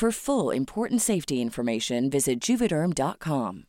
[0.00, 3.66] For full important safety information, visit juvederm.com.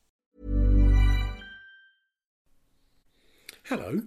[3.65, 4.03] Hello,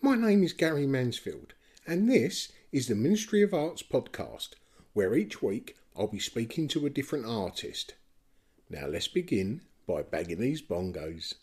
[0.00, 1.52] my name is Gary Mansfield,
[1.86, 4.54] and this is the Ministry of Arts podcast,
[4.94, 7.92] where each week I'll be speaking to a different artist.
[8.70, 11.34] Now let's begin by bagging these bongos.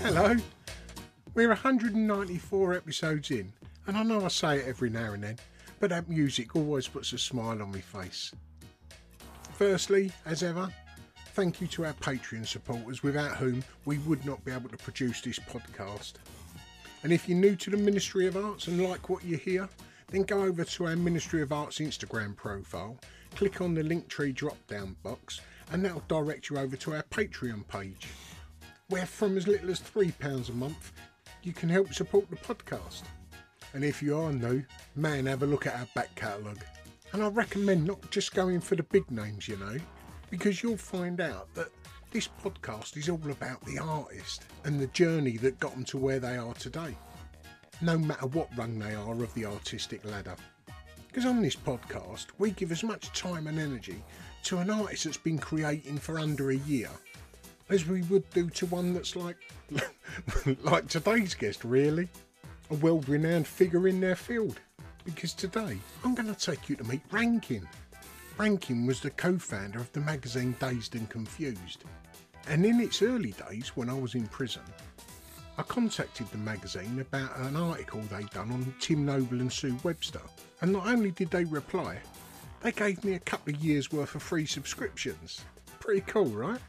[0.00, 0.36] Hello,
[1.34, 3.52] we're 194 episodes in,
[3.88, 5.38] and I know I say it every now and then,
[5.80, 8.32] but that music always puts a smile on my face.
[9.54, 10.72] Firstly, as ever,
[11.32, 15.20] thank you to our Patreon supporters, without whom we would not be able to produce
[15.20, 16.12] this podcast.
[17.02, 19.68] And if you're new to the Ministry of Arts and like what you hear,
[20.12, 22.96] then go over to our Ministry of Arts Instagram profile,
[23.34, 25.40] click on the Linktree drop down box,
[25.72, 28.08] and that'll direct you over to our Patreon page,
[28.88, 30.92] where from as little as £3 a month,
[31.42, 33.02] you can help support the podcast.
[33.74, 34.64] And if you are new,
[34.96, 36.64] man, have a look at our back catalogue.
[37.12, 39.76] And I recommend not just going for the big names, you know,
[40.30, 41.68] because you'll find out that
[42.10, 46.18] this podcast is all about the artist and the journey that got them to where
[46.18, 46.96] they are today,
[47.82, 50.36] no matter what rung they are of the artistic ladder.
[51.06, 54.02] Because on this podcast, we give as much time and energy
[54.44, 56.90] to an artist that's been creating for under a year
[57.70, 59.36] as we would do to one that's like
[60.62, 62.08] like today's guest really.
[62.70, 64.60] A world-renowned figure in their field.
[65.04, 67.66] Because today i'm going to take you to meet rankin.
[68.36, 71.84] Rankin was the co-founder of the magazine dazed and confused.
[72.46, 74.62] And in its early days when i was in prison
[75.56, 80.20] i contacted the magazine about an article they'd done on tim noble and sue webster.
[80.60, 81.98] And not only did they reply
[82.62, 85.44] they gave me a couple of years worth of free subscriptions
[85.80, 86.60] pretty cool right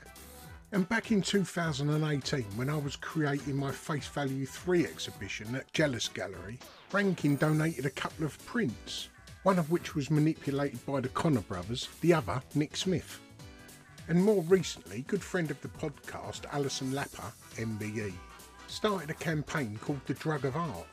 [0.72, 6.08] and back in 2018, when I was creating my Face Value 3 exhibition at Jealous
[6.08, 6.60] Gallery,
[6.92, 9.10] Rankin donated a couple of prints,
[9.42, 13.20] one of which was manipulated by the Connor brothers, the other Nick Smith.
[14.10, 18.14] And more recently, good friend of the podcast, Alison Lapper, MBE,
[18.68, 20.86] started a campaign called The Drug of Art.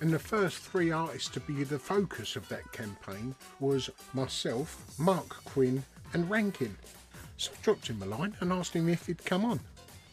[0.00, 5.28] And the first three artists to be the focus of that campaign was myself, Marc
[5.44, 5.82] Quinn,
[6.12, 6.76] and Rankin.
[7.36, 9.60] So I dropped him a line and asked him if he'd come on.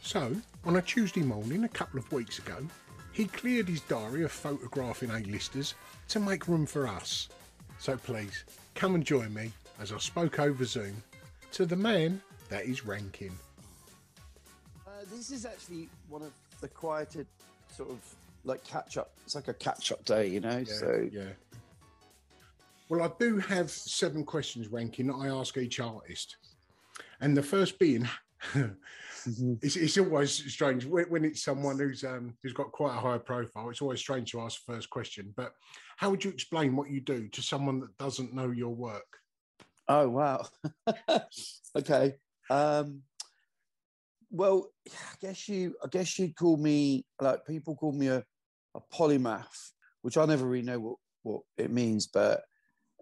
[0.01, 0.35] So,
[0.65, 2.57] on a Tuesday morning a couple of weeks ago,
[3.11, 5.75] he cleared his diary of photographing A-listers
[6.07, 7.29] to make room for us.
[7.77, 8.45] So please,
[8.75, 10.95] come and join me as I spoke over Zoom
[11.51, 13.31] to the man that is Rankin.
[14.87, 16.31] Uh, this is actually one of
[16.61, 17.25] the quieter
[17.75, 19.13] sort of like catch up.
[19.25, 20.57] It's like a catch up day, you know.
[20.57, 21.29] Yeah, so yeah.
[22.89, 26.37] Well, I do have seven questions Rankin that I ask each artist,
[27.21, 28.07] and the first being,
[29.61, 33.17] it's, it's always strange when, when it's someone who's um, who's got quite a high
[33.17, 33.69] profile.
[33.69, 35.33] It's always strange to ask the first question.
[35.37, 35.53] But
[35.97, 39.17] how would you explain what you do to someone that doesn't know your work?
[39.87, 40.45] Oh wow.
[41.77, 42.15] okay.
[42.49, 43.03] Um,
[44.31, 45.75] well, I guess you.
[45.83, 48.23] I guess you'd call me like people call me a,
[48.75, 49.71] a polymath,
[50.01, 52.41] which I never really know what what it means, but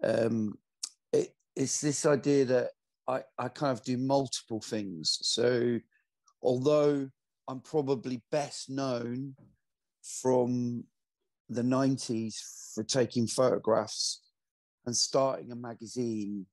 [0.02, 0.58] um,
[1.12, 2.70] it, it's this idea that
[3.08, 5.18] I I kind of do multiple things.
[5.22, 5.78] So,
[6.42, 7.08] although
[7.48, 9.34] I'm probably best known
[10.02, 10.84] from
[11.48, 12.34] the 90s
[12.74, 14.22] for taking photographs
[14.86, 16.46] and starting a magazine,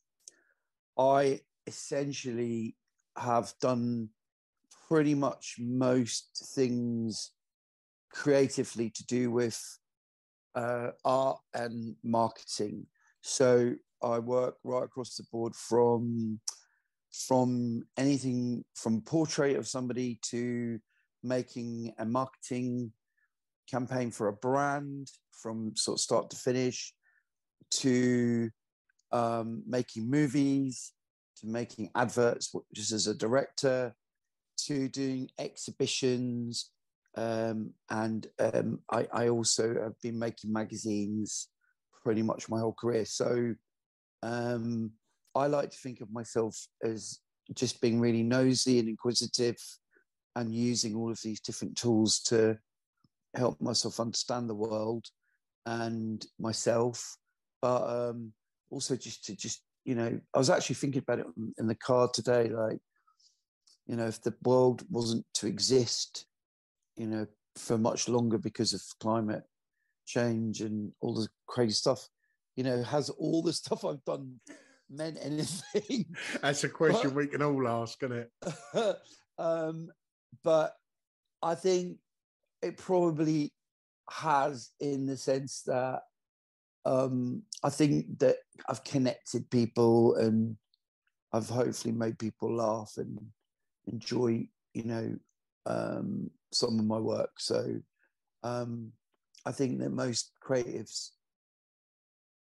[0.98, 2.76] I essentially
[3.16, 4.10] have done
[4.88, 7.32] pretty much most things
[8.12, 9.62] creatively to do with
[10.56, 12.86] uh, art and marketing.
[13.22, 16.40] So I work right across the board from
[17.28, 20.80] from anything from portrait of somebody to
[21.24, 22.92] making a marketing
[23.70, 26.94] campaign for a brand from sort of start to finish
[27.70, 28.50] to
[29.12, 30.94] um, making movies
[31.38, 33.94] to making adverts just as a director
[34.58, 36.72] to doing exhibitions
[37.18, 41.50] um, and um, I, I, also have been making magazines
[42.04, 43.06] pretty much my whole career.
[43.06, 43.56] So
[44.24, 44.92] um,
[45.36, 47.20] i like to think of myself as
[47.54, 49.58] just being really nosy and inquisitive
[50.36, 52.58] and using all of these different tools to
[53.36, 55.06] help myself understand the world
[55.66, 57.18] and myself.
[57.62, 58.34] But um,
[58.70, 61.26] also just to just you know i was actually thinking about it
[61.58, 62.80] in the car today like
[63.88, 66.27] you know if the world wasn't to exist
[66.98, 69.44] you know for much longer because of climate
[70.06, 72.08] change and all the crazy stuff
[72.56, 74.40] you know has all the stuff i've done
[74.90, 76.06] meant anything.
[76.42, 78.96] That's a question but, we can all ask isn't it?
[79.40, 79.92] Um,
[80.44, 80.74] but
[81.44, 82.00] i think
[82.64, 83.54] it probably
[84.10, 86.02] has in the sense that
[86.88, 88.38] um, I think that
[88.70, 90.56] I've connected people and
[91.34, 93.20] I've hopefully made people laugh and
[93.88, 95.18] enjoy, you know,
[95.68, 97.32] um, some of my work.
[97.38, 97.80] So
[98.44, 98.92] um,
[99.46, 101.10] I think that most creatives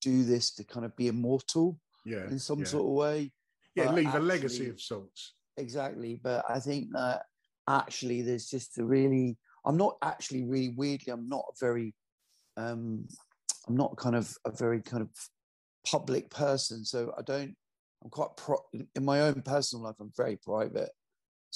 [0.00, 2.67] do this to kind of be immortal yeah, in some yeah.
[2.67, 3.32] sort of way.
[3.75, 5.34] Yeah, leave actually, a legacy of sorts.
[5.56, 6.19] Exactly.
[6.23, 7.23] But I think that
[7.69, 11.94] actually there's just a really, I'm not actually really weirdly, I'm not very
[12.56, 13.06] um,
[13.69, 15.11] I'm not kind of a very kind of
[15.84, 17.55] public person, so I don't.
[18.05, 19.96] I'm quite pro- in my own personal life.
[20.00, 20.90] I'm very private,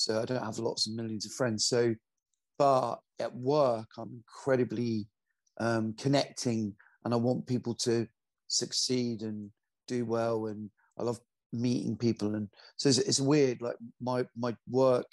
[0.00, 1.66] so I don't have lots of millions of friends.
[1.66, 1.94] So,
[2.58, 5.08] but at work, I'm incredibly
[5.58, 6.74] um, connecting,
[7.04, 8.06] and I want people to
[8.48, 9.50] succeed and
[9.86, 11.20] do well, and I love
[11.52, 13.60] meeting people, and so it's, it's weird.
[13.60, 15.06] Like my my work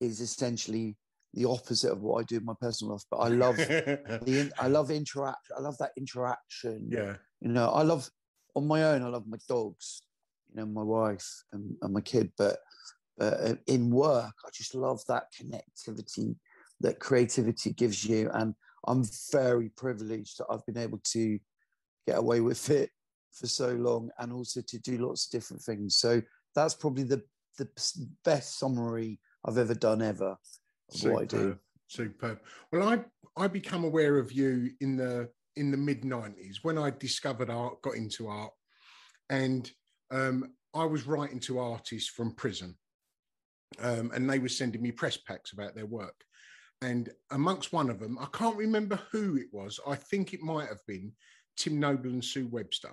[0.00, 0.96] is essentially
[1.36, 3.04] the opposite of what I do in my personal life.
[3.10, 5.50] But I love the I love interact.
[5.56, 6.88] I love that interaction.
[6.90, 7.16] Yeah.
[7.40, 8.08] You know, I love
[8.54, 9.02] on my own.
[9.02, 10.02] I love my dogs.
[10.50, 12.32] You know, my wife and, and my kid.
[12.38, 12.58] But
[13.16, 16.36] but in work, I just love that connectivity
[16.80, 18.30] that creativity gives you.
[18.34, 18.54] And
[18.86, 21.38] I'm very privileged that I've been able to
[22.06, 22.90] get away with it
[23.32, 25.96] for so long, and also to do lots of different things.
[25.96, 26.22] So
[26.54, 27.22] that's probably the
[27.58, 27.68] the
[28.24, 30.36] best summary I've ever done ever
[30.90, 31.14] Superb.
[31.14, 31.58] what I do.
[31.88, 32.40] Superb.
[32.72, 33.04] Well, I
[33.42, 37.80] I become aware of you in the in the mid '90s when I discovered art,
[37.82, 38.52] got into art,
[39.30, 39.70] and
[40.10, 42.76] um, I was writing to artists from prison,
[43.80, 46.14] um, and they were sending me press packs about their work.
[46.82, 49.80] And amongst one of them, I can't remember who it was.
[49.86, 51.12] I think it might have been
[51.56, 52.92] Tim Noble and Sue Webster.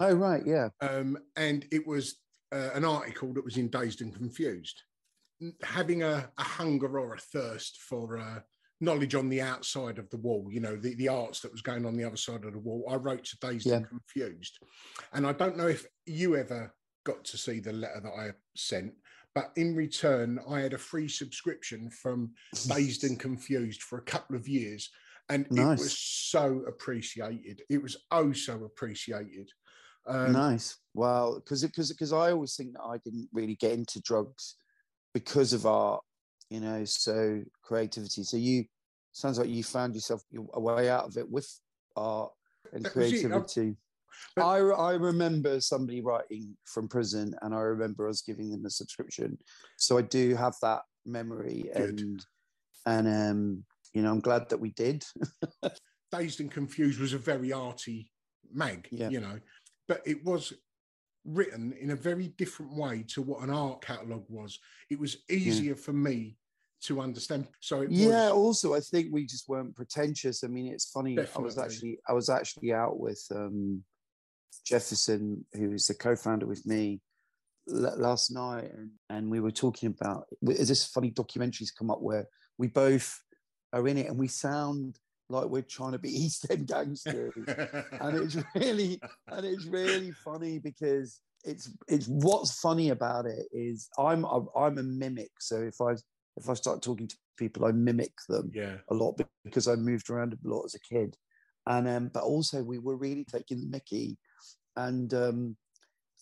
[0.00, 0.68] Oh right, yeah.
[0.80, 2.16] Um, and it was
[2.52, 4.82] uh, an article that was in Dazed and Confused
[5.62, 8.40] having a, a hunger or a thirst for uh,
[8.80, 11.86] knowledge on the outside of the wall, you know, the, the arts that was going
[11.86, 12.84] on the other side of the wall.
[12.90, 13.76] I wrote to Dazed yeah.
[13.76, 14.58] and Confused.
[15.12, 16.74] And I don't know if you ever
[17.04, 18.92] got to see the letter that I sent,
[19.34, 22.32] but in return, I had a free subscription from
[22.68, 24.90] Dazed and Confused for a couple of years.
[25.28, 25.78] And nice.
[25.78, 27.62] it was so appreciated.
[27.68, 29.48] It was oh so appreciated.
[30.06, 30.76] Um, nice.
[30.94, 34.56] Well, because because because I always think that I didn't really get into drugs
[35.14, 36.02] because of art,
[36.48, 38.24] you know, so creativity.
[38.24, 38.64] So you
[39.12, 40.22] sounds like you found yourself
[40.54, 41.48] a way out of it with
[41.96, 42.32] art
[42.72, 43.76] and creativity.
[44.36, 48.70] But, I, I remember somebody writing from prison and I remember us giving them a
[48.70, 49.38] subscription.
[49.76, 52.00] So I do have that memory good.
[52.00, 52.24] and
[52.86, 55.04] and um you know, I'm glad that we did.
[56.12, 58.10] Dazed and Confused was a very arty
[58.52, 59.08] mag, Yeah.
[59.08, 59.38] you know,
[59.88, 60.52] but it was
[61.24, 64.58] written in a very different way to what an art catalogue was.
[64.90, 66.36] It was easier for me
[66.82, 67.46] to understand.
[67.60, 68.30] So it yeah.
[68.30, 70.42] was Also, I think we just weren't pretentious.
[70.44, 71.18] I mean, it's funny.
[71.18, 73.84] I was actually I was actually out with um,
[74.64, 77.00] Jefferson, who is the co-founder with me,
[77.68, 80.26] l- last night, and, and we were talking about.
[80.42, 82.26] Is this funny documentaries come up where
[82.58, 83.18] we both
[83.72, 84.98] are in it, and we sound
[85.28, 87.32] like we're trying to be East End gangsters.
[87.36, 93.88] and it's really and it's really funny because it's it's what's funny about it is
[93.98, 95.30] I'm a, I'm a mimic.
[95.40, 95.92] So if I
[96.36, 98.76] if I start talking to people, I mimic them yeah.
[98.90, 101.16] a lot because I moved around a lot as a kid,
[101.66, 104.18] and um, but also we were really taking the Mickey,
[104.76, 105.56] and um,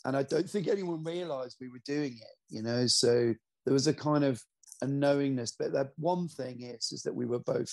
[0.04, 2.54] and I don't think anyone realised we were doing it.
[2.54, 4.42] You know, so there was a kind of
[4.82, 5.52] a knowingness.
[5.58, 7.70] But that one thing is is that we were both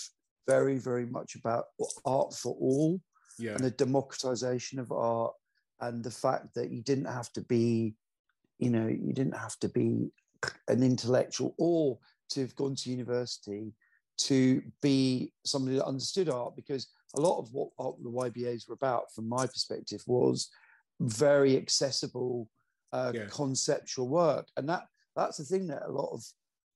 [0.48, 1.66] very very much about
[2.06, 3.02] art for all
[3.40, 3.56] Yeah.
[3.56, 5.34] and the democratization of art
[5.82, 7.96] and the fact that you didn't have to be
[8.60, 10.12] you know you didn't have to be
[10.68, 11.98] an intellectual or
[12.30, 13.74] to have gone to university
[14.18, 17.70] to be somebody that understood art because a lot of what
[18.04, 20.50] the YBAs were about from my perspective was
[21.00, 22.50] very accessible
[22.94, 23.26] uh, Yeah.
[23.28, 24.84] conceptual work and that
[25.16, 26.24] that's the thing that a lot of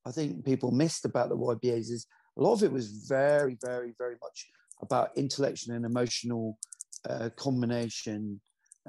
[0.05, 2.07] I think people missed about the YBAs is
[2.37, 4.49] a lot of it was very, very, very much
[4.81, 6.57] about intellectual and emotional
[7.07, 8.39] uh, combination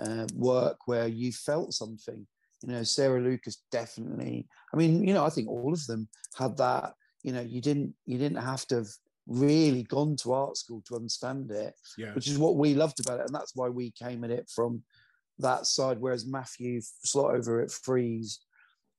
[0.00, 2.26] uh, work where you felt something.
[2.62, 4.46] You know, Sarah Lucas definitely.
[4.72, 6.94] I mean, you know, I think all of them had that.
[7.22, 8.88] You know, you didn't you didn't have to have
[9.26, 12.14] really gone to art school to understand it, Yeah.
[12.14, 14.82] which is what we loved about it, and that's why we came at it from
[15.42, 15.99] that side.
[16.00, 18.40] Whereas Matthew Slotover at Frieze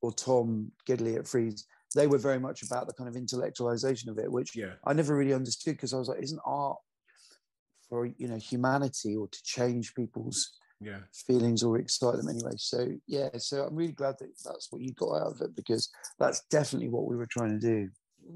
[0.01, 4.17] or Tom Gidley at Frieze, they were very much about the kind of intellectualization of
[4.17, 4.73] it, which Yeah.
[4.85, 6.77] I never really understood because I was like, isn't art
[7.89, 11.01] for you know humanity or to change people's Yeah.
[11.13, 12.53] feelings or excite them anyway?
[12.57, 15.91] So yeah, so I'm really glad that that's what you got out of it because
[16.17, 17.89] that's definitely what we were trying to do.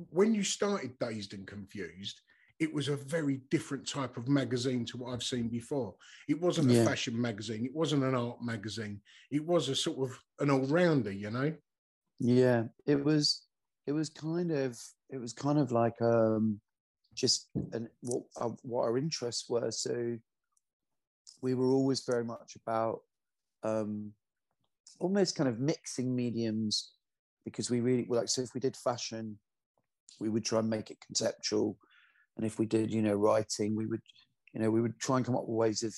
[0.09, 2.19] When you started Dazed and Confused,
[2.59, 5.95] it was a very different type of magazine to what I've seen before.
[6.29, 6.83] It wasn't Yeah.
[6.83, 7.65] a fashion magazine.
[7.65, 9.01] It wasn't an art magazine.
[9.29, 11.53] It was a sort of an all-rounder, you know?
[12.19, 13.45] Yeah, it was.
[13.85, 14.81] It was kind of.
[15.09, 16.61] It was kind of like um,
[17.13, 19.69] just an, what uh, what our interests were.
[19.71, 20.17] So
[21.41, 23.01] we were always very much about
[23.63, 24.13] um,
[24.99, 26.93] almost kind of mixing mediums
[27.43, 28.29] because we really like.
[28.29, 29.37] So if we did fashion,
[30.19, 31.77] we would try and make it conceptual,
[32.37, 34.01] and if we did, you know, writing, we would,
[34.53, 35.93] you know, we would try and come up with ways of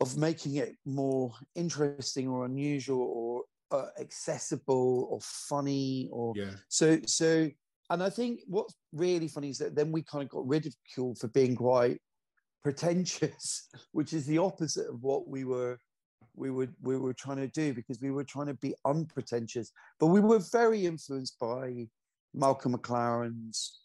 [0.00, 3.44] of making it more interesting or unusual or
[3.78, 6.54] uh, accessible or funny or Yeah.
[6.68, 7.48] so so
[7.90, 11.28] and i think what's really funny is that then we kind of got ridiculed for
[11.28, 12.00] being quite
[12.62, 15.78] pretentious which is the opposite of what we were
[16.34, 20.06] we were we were trying to do because we were trying to be unpretentious but
[20.06, 21.86] we were very influenced by
[22.34, 23.80] malcolm mclaren's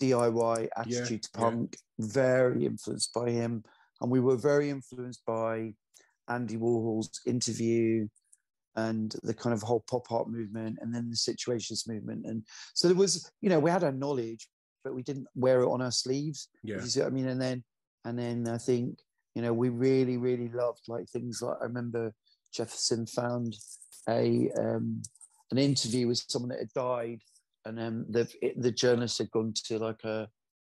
[0.00, 1.40] diy attitude to yeah.
[1.40, 3.64] punk very influenced by him
[4.00, 5.72] and we were very influenced by
[6.28, 8.06] andy warhol's interview
[8.76, 12.86] and the kind of whole pop art movement and then the situationist movement and so
[12.86, 14.48] there was you know we had our knowledge
[14.84, 16.76] but we didn't wear it on our sleeves Yeah.
[16.76, 17.64] you see what i mean and then
[18.04, 18.98] and then i think
[19.34, 22.12] you know we really really loved like things like i remember
[22.52, 23.56] jefferson found
[24.08, 25.02] a um
[25.50, 27.20] an interview with someone that had died
[27.68, 30.28] and um the it, the journalist had gone to like a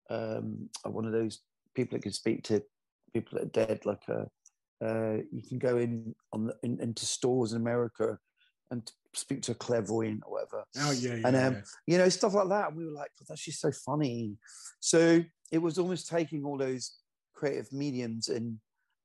[0.09, 1.39] um one of those
[1.75, 2.61] people that can speak to
[3.13, 4.27] people that are dead like a
[4.85, 8.17] uh, you can go in on the, in, into stores in America
[8.71, 10.63] and speak to a clairvoyant or whatever.
[10.77, 11.27] Oh, yeah, yeah.
[11.27, 11.61] and um, yeah.
[11.87, 12.69] you know stuff like that.
[12.69, 14.37] And we were like, God, that's just so funny.
[14.79, 16.97] So it was almost taking all those
[17.33, 18.57] creative mediums and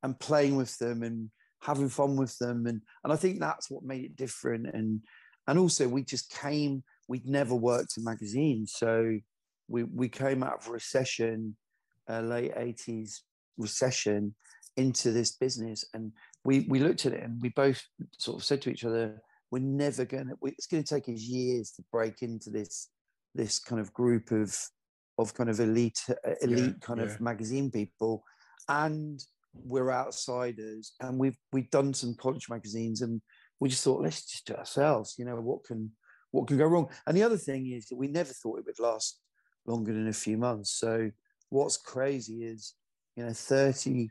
[0.03, 2.67] and playing with them and having fun with them.
[2.67, 4.67] And and I think that's what made it different.
[4.67, 5.01] And
[5.49, 6.85] and also we just came.
[7.09, 9.19] We'd never worked in magazines, so
[9.69, 11.57] we we came out of a recession,
[12.09, 13.23] uh, late eighties
[13.57, 14.35] recession,
[14.77, 16.13] into this business and
[16.45, 17.83] we we looked at it and we both
[18.19, 19.21] sort of said to each other
[19.51, 22.89] we're never going to it's going to take us years to break into this
[23.35, 24.57] this kind of group of
[25.19, 27.07] of kind of elite uh, elite kind yeah.
[27.07, 28.25] of magazine people
[28.69, 29.21] and
[29.53, 33.21] we're outsiders and we've we've done some college magazines and
[33.61, 35.91] we just thought let's just do it ourselves you know what can
[36.35, 38.79] what can go wrong and the other thing is that we never thought it would
[38.79, 39.21] last
[39.67, 41.11] longer than a few months so
[41.51, 42.75] what's crazy is
[43.17, 44.09] you know 30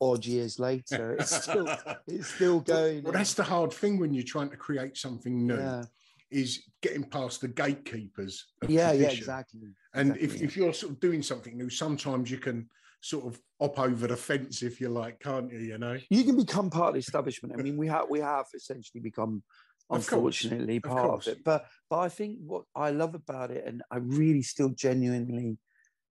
[0.00, 1.68] odd years later it's still
[2.06, 5.56] it's still going Well, that's the hard thing when you're trying to create something new.
[5.56, 5.84] yeah
[6.32, 8.46] is getting past the gatekeepers.
[8.66, 9.60] Yeah, yeah, exactly.
[9.94, 10.46] And exactly, if, yeah.
[10.46, 12.68] if you're sort of doing something new, sometimes you can
[13.02, 15.58] sort of hop over the fence if you like, can't you?
[15.58, 15.98] You know.
[16.10, 17.54] you can become part of the establishment.
[17.56, 19.42] I mean, we have we have essentially become,
[19.90, 21.44] Of unfortunately, part of, it.
[21.44, 25.58] But but I think what I love about it, and I really still genuinely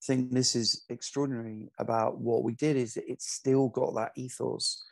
[0.05, 4.83] think this is extraordinary about what we did, is that it's still got that ethos,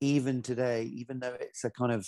[0.00, 2.06] even today, even though it's a kind of,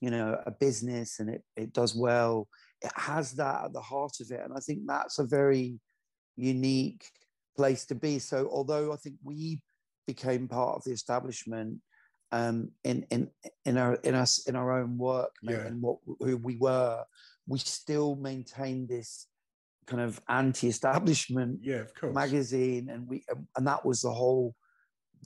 [0.00, 2.48] you know, a business and it it does well.
[2.82, 5.80] It has that at the heart of it, and I think that's a very
[6.36, 7.10] unique
[7.56, 8.18] place to be.
[8.18, 9.62] So although I think we
[10.06, 11.80] became part of the establishment
[12.32, 13.30] um, in in
[13.64, 15.66] in our in us in our own work Yeah.
[15.66, 17.04] and what who we were,
[17.46, 19.26] we still maintained this
[19.86, 22.14] kind of anti-establishment Yeah, of course.
[22.14, 23.24] magazine, and we
[23.56, 24.54] and that was the whole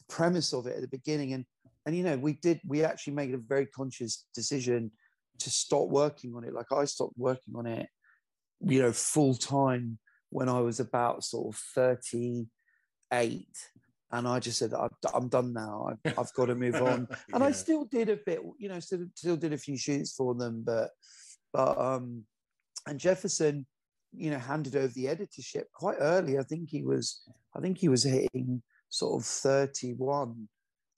[0.08, 1.32] premise of it at the beginning.
[1.32, 1.44] And
[1.86, 4.90] and you know we did we actually made a very conscious decision
[5.38, 6.52] to stop working on it.
[6.52, 7.88] Like I stopped working on it,
[8.60, 12.46] you know, full time when I was about sort of thirty
[13.12, 13.56] eight.
[14.12, 14.72] And I just said,
[15.14, 15.88] I'm, done now.
[15.90, 17.06] I've, I've got to move on.
[17.32, 20.34] And I still did a bit, you know, still, still did a few shoots for
[20.34, 20.90] them, but,
[21.52, 22.24] but, um,
[22.86, 23.66] and Jefferson,
[24.12, 26.38] you know, handed over the editorship quite early.
[26.38, 27.22] I think he was,
[27.54, 30.48] I think he was hitting sort of 31,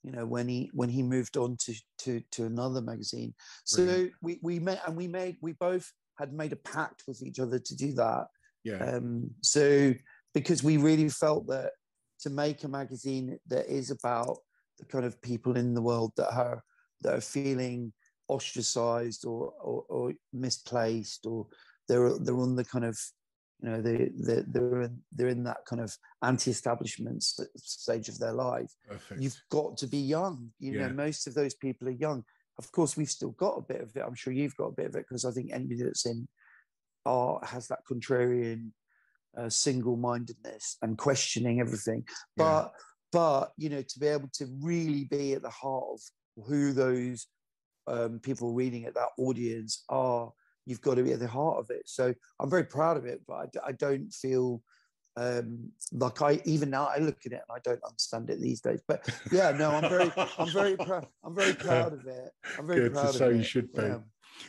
[0.03, 3.35] you know, when he, when he moved on to, to, to another magazine.
[3.63, 4.11] So Brilliant.
[4.21, 7.59] we, we met and we made, we both had made a pact with each other
[7.59, 8.25] to do that.
[8.63, 9.93] yeah, Um, so
[10.33, 11.73] because we really felt that
[12.23, 14.37] to make a magazine that is about
[14.79, 16.63] the kind of people in the world that are
[17.01, 17.91] that are feeling
[18.29, 21.45] ostracized or, or, or misplaced or
[21.87, 22.97] they're they're on the kind of
[23.61, 27.21] you know they they're, they're in they're in that kind of anti-establishment
[27.57, 29.21] stage of their life perfect.
[29.21, 30.87] you've got to be young you Yeah.
[30.87, 32.23] know most of those people are young
[32.57, 34.87] of course we've still got a bit of it i'm sure you've got a bit
[34.87, 36.27] of it because i think anybody that's in
[37.05, 38.71] art has that contrarian
[39.37, 42.03] uh, single-mindedness and questioning everything
[42.37, 42.43] Yeah.
[42.45, 42.73] but
[43.11, 45.99] but you know to be able to really be at the heart of
[46.47, 47.27] who those
[47.87, 50.31] um, people reading at that audience are
[50.65, 53.21] you've got to be at the heart of it so i'm very proud of it
[53.27, 54.61] but i, d- I don't feel
[55.17, 58.61] um like i even now i look at it and i don't understand it these
[58.61, 62.65] days but yeah no i'm very i'm very proud i'm very proud of it i'm
[62.65, 63.81] very Good, proud of so it you should be.
[63.83, 63.97] yeah.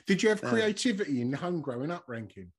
[0.06, 2.50] Did you have creativity in home growing up, Rankin?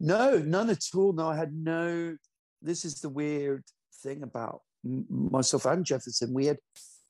[0.00, 1.12] No, none at all.
[1.12, 2.16] No, I had no.
[2.62, 3.64] This is the weird
[4.02, 6.32] thing about myself and Jefferson.
[6.32, 6.58] We had,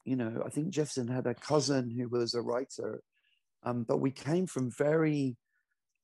[0.04, 3.00] you know, I think Jefferson had a cousin who was a writer,
[3.62, 5.36] um, but we came from very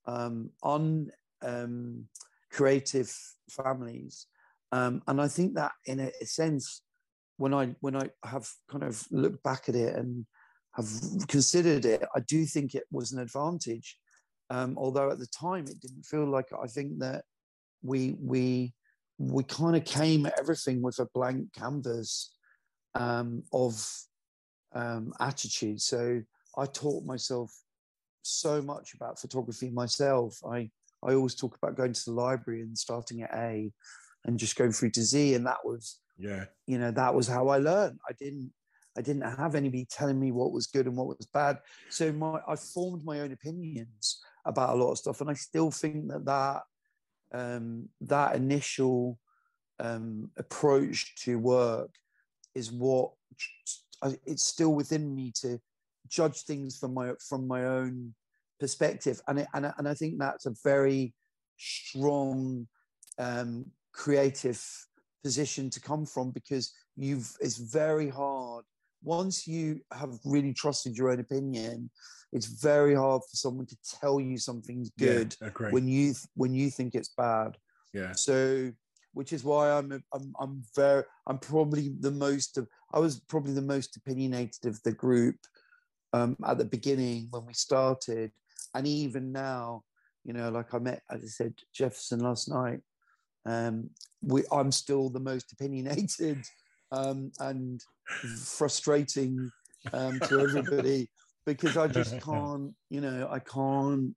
[0.06, 1.10] um, un
[1.42, 2.06] um,
[2.52, 3.12] creative
[3.50, 4.26] families,
[4.70, 6.82] um, and I think that in a, a sense,
[7.36, 10.24] when I when I have kind of looked back at it and
[10.76, 10.88] have
[11.26, 13.98] considered it, I do think it was an advantage
[14.50, 16.58] um, although at the time it didn't feel like it.
[16.62, 17.24] I think that
[17.82, 18.72] we we
[19.18, 22.34] we kind of came at everything with a blank canvas
[22.94, 23.86] um, of
[24.74, 25.80] um, attitude.
[25.80, 26.22] So
[26.56, 27.52] I taught myself
[28.22, 30.38] so much about photography myself.
[30.48, 30.70] I
[31.02, 33.70] I always talk about going to the library and starting at A
[34.24, 37.48] and just going through to Z, and that was Yeah, you know that was how
[37.48, 38.52] i learned i didn't
[38.98, 42.40] i didn't have anybody telling me what was good and what was bad so my
[42.48, 46.24] i formed my own opinions about a lot of stuff and i still think that
[46.24, 46.62] that
[47.32, 49.18] um that initial
[49.78, 51.90] um approach to work
[52.54, 53.10] is what
[54.26, 55.58] it's still within me to
[56.08, 58.14] judge things from my from my own
[58.58, 59.20] perspective.
[59.28, 61.14] And it, and and I think that's a very
[61.58, 62.66] strong
[63.18, 64.62] um creative
[65.22, 68.64] position to come from because you've it's very hard
[69.06, 71.88] once you have really trusted your own opinion
[72.32, 76.70] it's very hard for someone to tell you something's good Yeah, when you when you
[76.70, 77.56] think it's bad.
[77.94, 78.72] Yeah, so
[79.14, 83.54] which is why I'm, I'm i'm very i'm probably the most of i was probably
[83.54, 85.36] the most opinionated of the group
[86.12, 88.32] um, at the beginning when we started.
[88.74, 89.84] And even now
[90.26, 92.80] you know like i met as i said jefferson last night
[93.46, 93.88] um,
[94.22, 96.44] we, i'm still the most opinionated
[96.92, 97.80] um, and
[98.44, 99.50] frustrating
[99.92, 101.08] um, to everybody
[101.46, 104.14] because i just can't you know i can't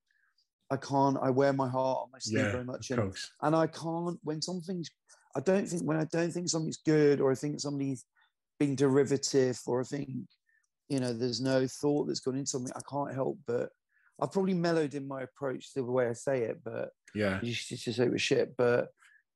[0.72, 3.32] i can't i wear my heart on my sleeve yeah, very much and course.
[3.44, 4.90] and I can't when something's
[5.36, 8.06] I don't think when I don't think something's good or I think somebody's
[8.60, 10.10] being derivative or I think
[10.90, 13.70] you know there's no thought that's gone into something I can't help but
[14.22, 17.54] I've probably mellowed in my approach to the way I say it but Yeah, you
[17.54, 18.90] should just say it was shit but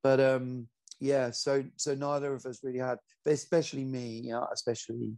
[0.03, 0.67] but um
[1.03, 5.11] yeah so so neither of us really had but especially me you know especially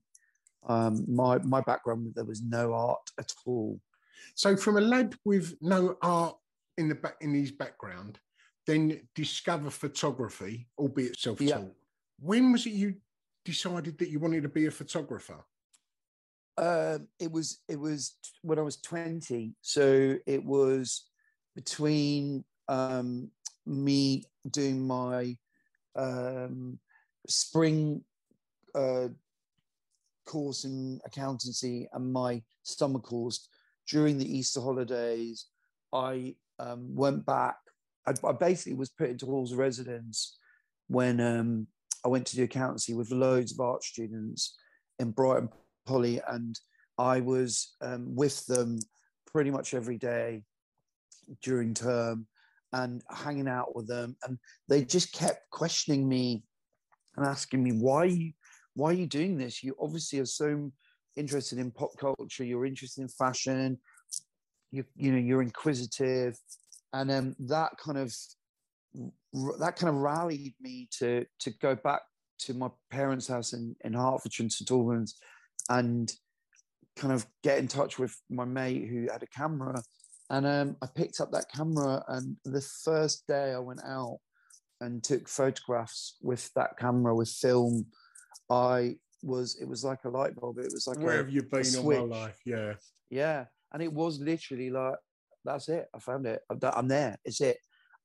[0.67, 3.79] um my my background there was no art at all
[4.33, 6.35] So from a lad with no art
[6.77, 8.19] in the back in his background,
[8.65, 11.47] then discover photography, albeit self-taught.
[11.47, 11.61] Yeah.
[12.19, 12.95] When was it you
[13.43, 15.45] decided that you wanted to be a photographer?
[16.57, 21.09] Um, it was it was when I was twenty, so it was
[21.55, 23.29] between um,
[23.65, 25.37] me doing my
[25.95, 26.79] um,
[27.27, 28.03] spring
[28.73, 29.07] uh,
[30.25, 33.47] course in accountancy and my summer course
[33.89, 35.47] during the Easter holidays.
[35.93, 37.57] I um, went back.
[38.05, 40.37] I, I basically was put into halls of residence
[40.87, 41.67] when um,
[42.03, 44.55] I went to do accountancy with loads of art students
[44.99, 45.49] in Brighton
[45.85, 46.59] Poly, and
[46.97, 48.79] I was um, with them
[49.31, 50.43] pretty much every day
[51.41, 52.27] during term
[52.75, 56.43] and hanging out with them, and they just kept questioning me
[57.15, 58.33] and asking me why you
[58.75, 59.63] why are you doing this?
[59.63, 60.69] You obviously are so
[61.15, 62.43] interested in pop culture.
[62.43, 63.79] You're interested in fashion.
[64.71, 66.37] You you know you're inquisitive,
[66.91, 68.13] and um, that kind of
[69.59, 72.01] that kind of rallied me to to go back
[72.39, 75.15] to my parents' house in in Hertfordshire and St Albans,
[75.69, 76.11] and
[76.97, 79.81] kind of get in touch with my mate who had a camera,
[80.29, 84.19] and um, I picked up that camera, and the first day I went out
[84.81, 87.85] and took photographs with that camera with film,
[88.49, 90.59] I was it was like a light bulb.
[90.59, 92.39] It was like Where a, have you been all my life?
[92.45, 92.73] Yeah.
[93.09, 94.95] yeah, and it was literally like
[95.43, 95.87] that's it.
[95.93, 96.41] I found it.
[96.49, 97.17] I'm, there.
[97.23, 97.57] It's it.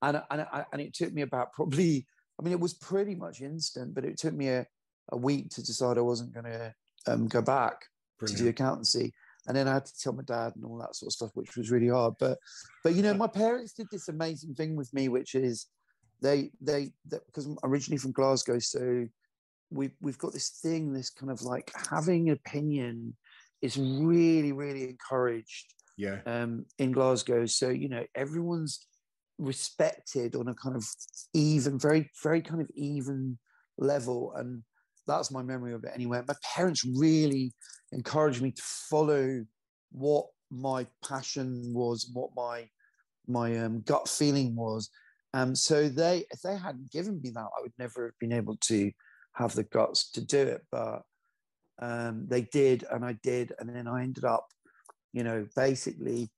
[0.02, 2.06] And and and it took me about probably.
[2.38, 4.66] I mean, it was pretty much instant, but it took me a,
[5.12, 6.74] a week to decide I wasn't going to
[7.06, 7.84] um, go back
[8.24, 9.12] to do accountancy.
[9.46, 11.56] And then I had to tell my dad and all that sort of stuff, which
[11.56, 12.14] was really hard.
[12.18, 12.38] But
[12.84, 15.66] but you know, my parents did this amazing thing with me, which is
[16.20, 19.06] they they because I'm originally from Glasgow, so
[19.70, 23.16] we we've got this thing, this kind of like having an opinion
[23.62, 26.20] is really really encouraged Yeah.
[26.26, 27.46] um, in Glasgow.
[27.46, 28.86] So you know, everyone's
[29.38, 30.84] respected on a kind of
[31.32, 33.38] even, very, very kind of even
[33.78, 34.62] level, and
[35.10, 35.92] that's my memory of it.
[35.94, 37.52] Anyway, my parents really
[37.92, 39.44] encouraged me to follow
[39.92, 42.68] what my passion was, what my
[43.26, 44.90] my um, gut feeling was.
[45.34, 48.56] Um, so they, if they hadn't given me that, I would never have been able
[48.62, 48.90] to
[49.34, 50.62] have the guts to do it.
[50.72, 51.02] But
[51.80, 54.48] um, they did, and I did, and then I ended up
[55.12, 56.28] you know, basically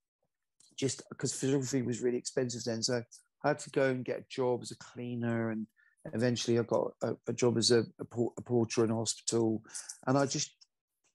[0.76, 2.82] just because photography was really expensive then.
[2.82, 3.02] So
[3.44, 5.66] I had to go and get a job as a cleaner and
[6.12, 9.62] eventually I got a, a job as a, a, por- a porter in a hospital.
[10.06, 10.52] And I just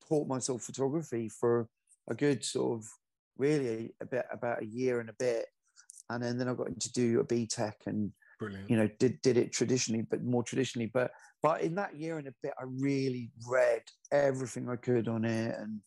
[0.07, 1.67] taught myself photography for
[2.09, 2.87] a good sort of
[3.37, 5.45] really a bit about a year and a bit.
[6.09, 8.69] And then, then I got into do a BTEC and Brilliant.
[8.69, 11.09] you know did did it traditionally but more traditionally but
[11.41, 15.55] but in that year and a bit i really read everything i could on it
[15.57, 15.79] and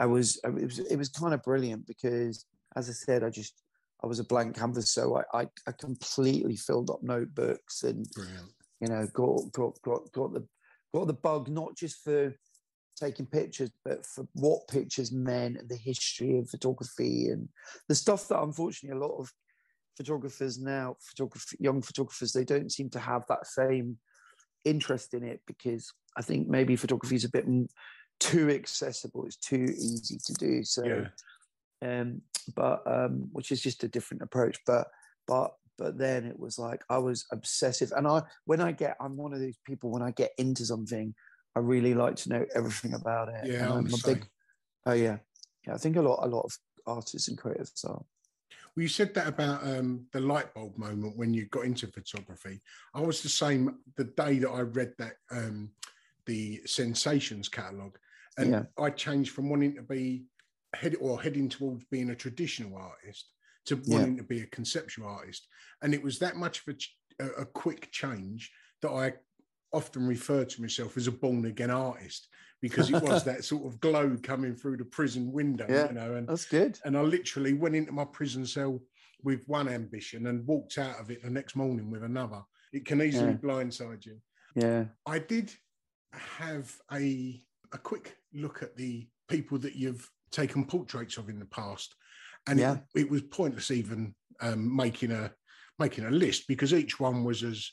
[0.00, 3.62] i was it was it was kind of brilliant because as i said i just
[4.02, 8.50] i was a blank canvas so i i, I completely filled up notebooks and Brilliant.
[8.80, 10.46] you know got got got got the
[10.94, 12.34] got the bug not just for
[12.96, 17.48] taking pictures but for what pictures meant and the history of photography and
[17.88, 19.32] the stuff that unfortunately a lot of
[19.96, 23.96] photographers now photography young photographers they don't seem to have that same
[24.64, 27.46] interest in it because i think maybe photography is a bit
[28.20, 31.08] too accessible it's too easy to do so Yeah.
[31.82, 32.22] Um
[32.54, 34.88] but um which is just a different approach but
[35.26, 37.92] but but then it was like i was obsessive.
[37.96, 41.14] And i when i get i'm one of those people when i get into something
[41.56, 43.44] i really like to know everything about it.
[43.44, 44.26] Yeah, and I'm I'm a big
[44.86, 45.18] oh yeah.
[45.66, 46.52] Yeah i think a lot a lot of
[46.86, 48.04] artists and creatives are.
[48.74, 52.62] Well, you said that about um, the light bulb moment when you got into photography.
[52.94, 55.70] I was the same the day that I read that um,
[56.26, 57.98] the Sensations catalogue,
[58.38, 58.62] and Yeah.
[58.78, 60.24] I changed from wanting to be
[60.74, 63.30] head or heading towards being a traditional artist
[63.66, 63.98] to Yeah.
[63.98, 65.46] wanting to be a conceptual artist,
[65.82, 66.76] and it was that much of
[67.20, 69.14] a, a, quick change that I
[69.72, 72.28] often refer to myself as a born again artist
[72.60, 75.88] because it was that sort of glow coming through the prison window, Yeah.
[75.88, 78.80] you know, and that's good and I literally went into my prison cell
[79.22, 82.42] with one ambition and walked out of it the next morning with another.
[82.72, 83.36] It can easily Yeah.
[83.36, 84.20] blindside you.
[84.56, 85.52] yeah I did
[86.12, 91.46] have a a quick look at the people that you've taken portraits of in the
[91.46, 91.94] past,
[92.48, 92.78] and Yeah.
[92.94, 95.32] it, it was pointless even um, making a
[95.78, 97.70] making a list because each one was as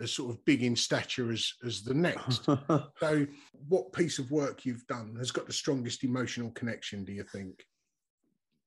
[0.00, 2.44] as sort of big in stature as as the next.
[3.00, 3.26] so,
[3.68, 7.04] what piece of work you've done has got the strongest emotional connection?
[7.04, 7.64] Do you think?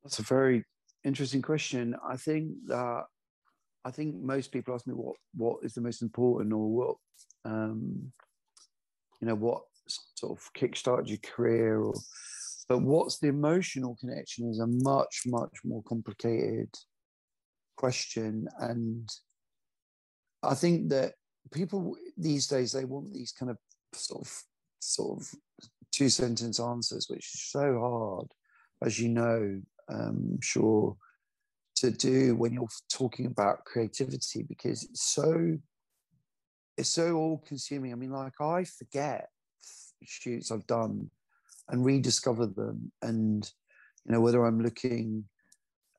[0.04, 0.63] That's a very
[1.04, 1.95] interesting question.
[2.08, 3.06] I think that
[3.86, 6.95] I think most people ask me what what is the most important or what
[7.45, 8.12] um,
[9.21, 11.93] you know what sort of kickstarted your career or
[12.68, 16.70] But what's the emotional connection is a much, much more complicated
[17.78, 18.48] question.
[18.60, 19.10] And
[20.44, 21.14] I think that
[21.52, 23.58] people these days they want these kind of
[23.94, 24.44] sort of
[24.80, 25.36] sort of
[25.92, 28.28] two sentence answers, which is so hard,
[28.84, 30.98] as you know, um, sure,
[31.78, 35.58] to do when you're talking about creativity because it's so
[36.78, 37.92] it's so all consuming.
[37.92, 39.30] I mean, like I forget
[40.04, 41.10] shoots I've done
[41.70, 42.92] and rediscover them.
[43.02, 43.50] And,
[44.06, 45.26] you know, whether I'm looking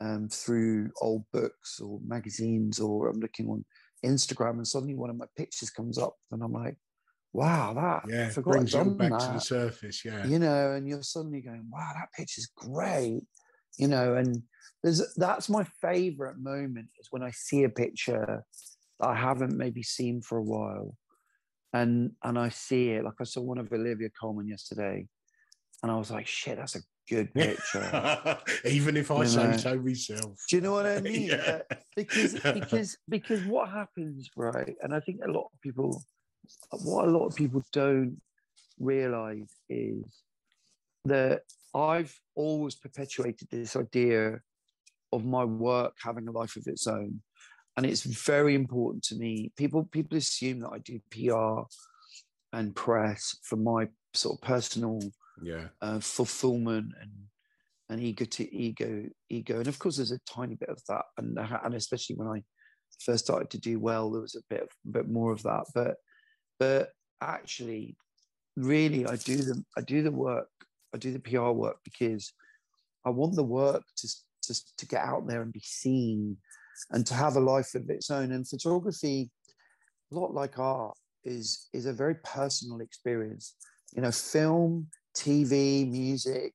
[0.00, 3.64] um, through old books or magazines or I'm looking on
[4.04, 6.76] Instagram and suddenly one of my pictures comes up and I'm like,
[7.32, 10.04] wow, that Yeah, I brings it I'd all done back to the surface.
[10.04, 10.26] Yeah.
[10.26, 13.22] You know, and you're suddenly going, wow, that picture's great.
[13.78, 14.42] You know, and
[14.82, 18.44] there's that's my favorite moment is when I see a picture
[18.98, 20.96] that I haven't maybe seen for a while.
[21.72, 25.06] And and I see it, like I saw one of Olivia Colman yesterday,
[25.82, 28.38] and I was like, shit, that's a good picture.
[28.64, 29.56] Even if I You say know.
[29.56, 30.44] so myself.
[30.48, 31.28] Do you know what I mean?
[31.28, 31.62] Yeah.
[31.96, 34.74] Because because because what happens, right?
[34.82, 36.02] And I think a lot of people,
[36.82, 38.20] what a lot of people don't
[38.78, 40.04] realize is
[41.04, 41.42] that
[41.74, 44.40] I've always perpetuated this idea
[45.12, 47.22] of my work having a life of its own,
[47.76, 49.52] and it's very important to me.
[49.56, 51.62] People people assume that I do PR
[52.52, 55.00] and press for my sort of personal
[55.42, 55.68] yeah.
[55.80, 57.12] uh, fulfillment and
[57.90, 59.58] and ego to ego ego.
[59.58, 61.04] And of course there's a tiny bit of that.
[61.16, 62.42] And and especially when i
[63.04, 65.64] first started to do well there was a bit of, bit more of that.
[65.74, 65.96] But
[66.58, 67.96] but actually
[68.56, 70.48] really i do the i do the work
[70.94, 72.32] i do the pr work because
[73.04, 74.08] i want the work to
[74.42, 76.36] to, to get out there and be seen
[76.90, 78.32] and to have a life of its own.
[78.32, 79.30] And photography
[80.10, 83.54] a lot like art is is a very personal experience.
[83.94, 84.88] You know film
[85.22, 86.52] tv music.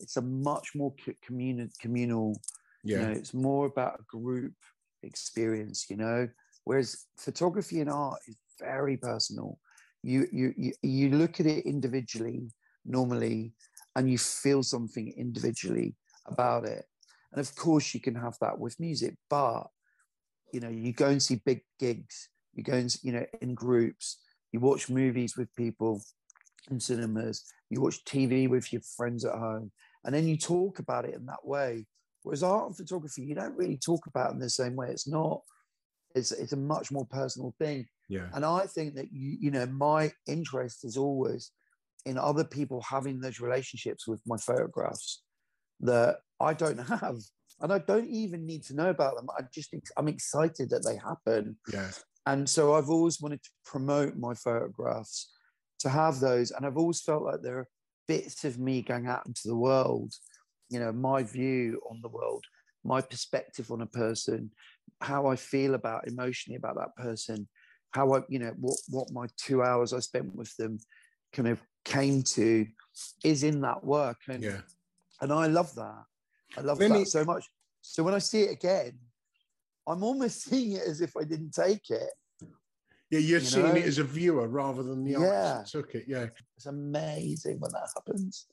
[0.00, 0.92] It's a much more
[1.26, 2.28] communal communal
[2.84, 2.98] Yeah.
[2.98, 4.54] you know it's more about a group
[5.02, 6.28] experience you know?
[6.64, 9.58] Whereas photography and art is very personal.
[10.02, 12.40] You you you, you look at it individually
[12.84, 13.52] normally
[13.94, 15.94] and you feel something individually
[16.26, 16.84] about it.
[17.32, 19.64] And of course you can have that with music but
[20.52, 24.18] you know you go and see big gigs you go and you know in groups
[24.52, 26.02] you watch movies with people
[26.70, 29.70] in cinemas you watch tv with your friends at home
[30.04, 31.86] and then you talk about it in that way.
[32.22, 34.88] Whereas art and photography you don't really talk about it in the same way.
[34.90, 35.40] It's not
[36.14, 37.86] it's, it's a much more personal thing.
[38.08, 38.28] Yeah.
[38.34, 41.50] and i think that you you know my interest is always
[42.04, 45.22] in other people having those relationships with my photographs
[45.80, 47.16] that i don't have
[47.60, 49.28] and i don't even need to know about them.
[49.38, 51.56] I just i'm excited that they happen.
[51.72, 51.90] Yeah.
[52.26, 55.30] and so I've always wanted to promote my photographs
[55.82, 56.50] to have those.
[56.50, 57.68] And I've always felt like there are
[58.08, 60.12] bits of me going out into the world,
[60.70, 62.44] you know, my view on the world,
[62.84, 64.50] my perspective on a person,
[65.00, 67.48] how I feel about emotionally about that person,
[67.90, 70.78] how I, you know, what, what my two hours I spent with them
[71.32, 72.66] kind of came to
[73.24, 74.18] is in that work.
[74.28, 74.60] And, Yeah.
[75.20, 76.04] and I love that.
[76.56, 77.44] I love Let that so much.
[77.80, 78.98] So when I see it again,
[79.86, 82.10] I'm almost seeing it as if I didn't take it.
[83.12, 83.18] Yeah.
[83.18, 85.54] You're You seeing it as a viewer rather than the Yeah.
[85.56, 86.06] artist took it.
[86.08, 86.28] Yeah.
[86.56, 88.46] It's amazing when that happens.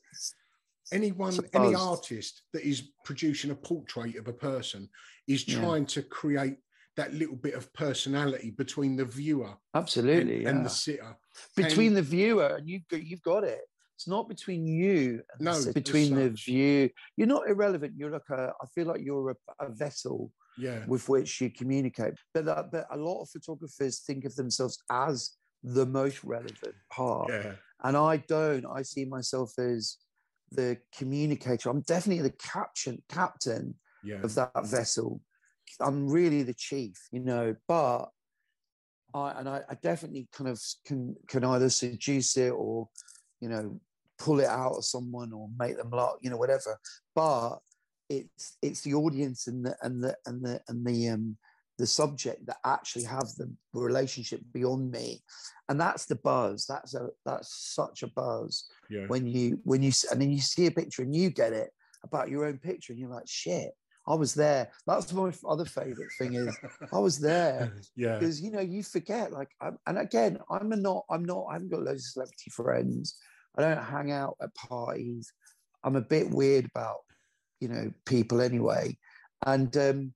[0.91, 4.89] Anyone, any artist that is producing a portrait of a person
[5.27, 5.61] is Yeah.
[5.61, 6.57] trying to create
[6.97, 10.49] that little bit of personality between the viewer Absolutely, and, yeah.
[10.49, 11.15] and the sitter.
[11.55, 13.61] between and- the viewer and you've got, you've got it.
[13.95, 15.21] It's not between you.
[15.33, 16.89] And No, the- between the view.
[17.15, 17.95] You're not irrelevant.
[17.97, 18.53] You're like a.
[18.61, 20.85] I feel like you're a, a vessel Yeah.
[20.87, 22.13] with which you communicate.
[22.33, 25.31] But that, but a lot of photographers think of themselves as
[25.63, 27.29] the most relevant part.
[27.29, 27.53] Yeah.
[27.83, 28.65] and I don't.
[28.65, 29.97] I see myself as
[30.51, 31.69] the communicator.
[31.69, 34.21] I'm definitely the captain captain Yeah.
[34.23, 35.21] of that vessel.
[35.79, 38.09] I'm really the chief, you know, but
[39.13, 42.89] I and I, I definitely kind of can can either seduce it or,
[43.41, 43.79] you know,
[44.17, 46.77] pull it out of someone or make them laugh, you know, whatever.
[47.15, 47.59] But
[48.09, 51.37] it's it's the audience and the and the and the and the um
[51.77, 55.23] the subject that actually have the relationship beyond me.
[55.69, 56.65] And that's the buzz.
[56.67, 58.65] That's a that's such a buzz.
[58.89, 59.05] Yeah.
[59.07, 61.69] when you when you and then you see a picture and you get it
[62.03, 63.71] about your own picture and you're like shit
[64.07, 64.71] i was there.
[64.87, 66.57] That's my other favorite thing is
[66.91, 68.17] i was there yeah.
[68.17, 71.53] because you know you forget like I'm, and again i'm a not i'm not i
[71.53, 73.17] haven't got loads of celebrity friends.
[73.57, 75.31] I don't hang out at parties.
[75.83, 76.99] I'm a bit weird about
[77.59, 78.97] you know people anyway.
[79.45, 80.13] And um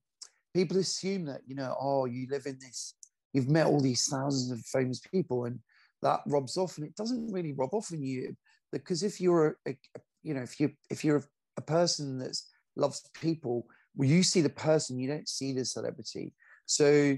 [0.54, 2.94] people assume that you know oh you live in this
[3.32, 5.58] you've met all these thousands of famous people and
[6.02, 8.36] that robs off and it doesn't really rob off on you
[8.72, 11.24] because if you're a, a you know if you if you're
[11.56, 12.36] a person that
[12.76, 16.32] loves people well you see the person you don't see the celebrity.
[16.66, 17.16] So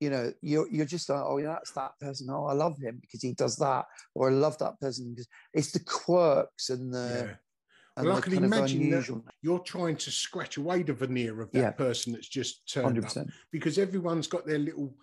[0.00, 2.28] you know you're you're just like oh yeah that's that person.
[2.30, 5.72] Oh i love him because he does that or i love that person because it's
[5.72, 7.34] the quirks and the Yeah.
[7.96, 11.58] And Well, I can imagine that you're trying to scratch away the veneer of that
[11.58, 11.70] Yeah.
[11.70, 13.04] person that's just turned up.
[13.04, 14.96] 100% because everyone's got their little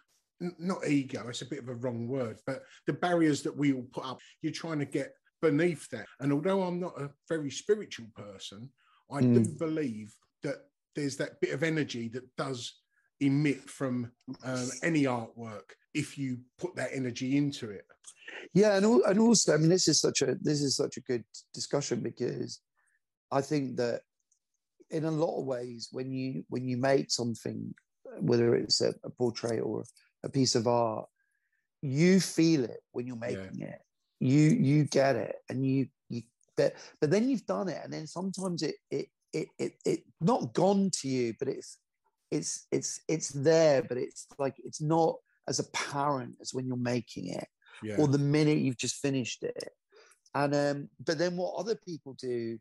[0.60, 3.88] not ego it's a bit of a wrong word but the barriers that we all
[3.94, 6.06] put up you're trying to get beneath that.
[6.20, 8.70] And although i'm not a very spiritual person
[9.12, 9.58] i do Mm.
[9.58, 10.58] believe that
[10.96, 12.82] there's that bit of energy that does
[13.20, 14.12] emit from
[14.44, 17.86] um, any artwork if you put that energy into it.
[18.54, 21.24] Yeah, and and also, I mean, this is such a this is such a good
[21.54, 22.60] discussion because
[23.34, 24.02] I think that
[24.92, 27.74] in a lot of ways, when you when you make something,
[28.20, 29.84] whether it's a, a portrait or
[30.24, 31.08] a piece of art,
[31.82, 33.38] you feel it when you're Yeah.
[33.38, 33.82] making it.
[34.20, 36.22] You you get it, and you you
[36.56, 40.54] but but then you've done it, and then sometimes it it it it, it not
[40.54, 41.78] gone to you, but it's
[42.32, 45.16] it's it's it's there, but it's like it's not
[45.48, 47.48] as apparent as when you're making it
[47.82, 49.70] yeah or the minute you've just finished it.
[50.36, 52.58] And um, but then what other people do,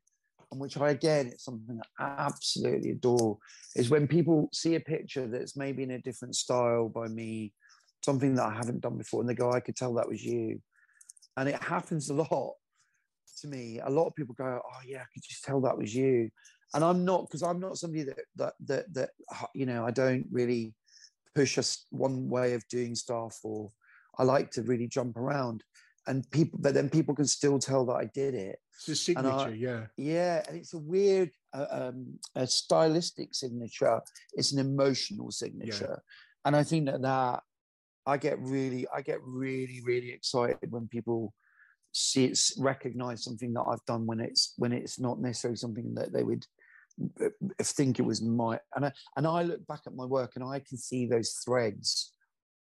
[0.53, 3.39] and which I again it's something I absolutely adore,
[3.75, 7.53] is when people see a picture that's maybe in a different style by me,
[8.05, 10.61] something that I haven't done before, and they go, I could tell that was you.
[11.37, 12.53] And it happens a lot
[13.41, 13.81] to me.
[13.83, 16.29] A lot of people go, Oh yeah, I could just tell that was you.
[16.75, 19.11] And I'm not because I'm not somebody that that that that
[19.55, 20.75] you know, I don't really
[21.35, 23.71] push us one way of doing stuff or
[24.19, 25.65] I like to really jump around
[26.07, 28.59] and people, but then people can still tell that I did it.
[28.75, 33.35] it's a and I- signature yeah Yeah, and it's a weird, uh, um, a stylistic
[33.35, 34.01] signature.
[34.35, 36.03] It's an emotional signature,
[36.45, 37.43] and I think that that
[38.07, 41.35] I get really, I get really, really excited when people
[41.93, 46.11] see it's recognize something that I've done when it's when it's not necessarily something that
[46.13, 46.47] they would
[47.23, 47.29] uh,
[47.61, 50.61] think it was my and I and I look back at my work and I
[50.61, 52.15] can see those threads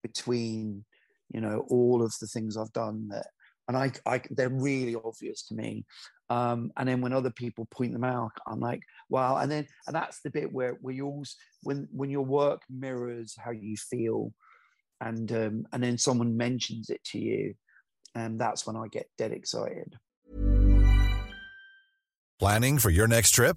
[0.02, 0.84] between
[1.32, 3.26] you know all of the things I've done that
[3.68, 5.84] and I, I they're really obvious to me
[6.30, 9.94] um, and then when other people point them out I'm like wow and then and
[9.94, 14.32] that's the bit where where you also when when your work mirrors how you feel
[15.00, 17.54] and um, and then someone mentions it to you
[18.14, 19.96] and that's when I get dead excited
[22.40, 23.56] Planning for your next trip?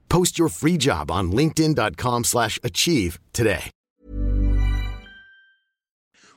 [0.11, 3.71] Post your free job on linkedin.com/achieve slash achieve today.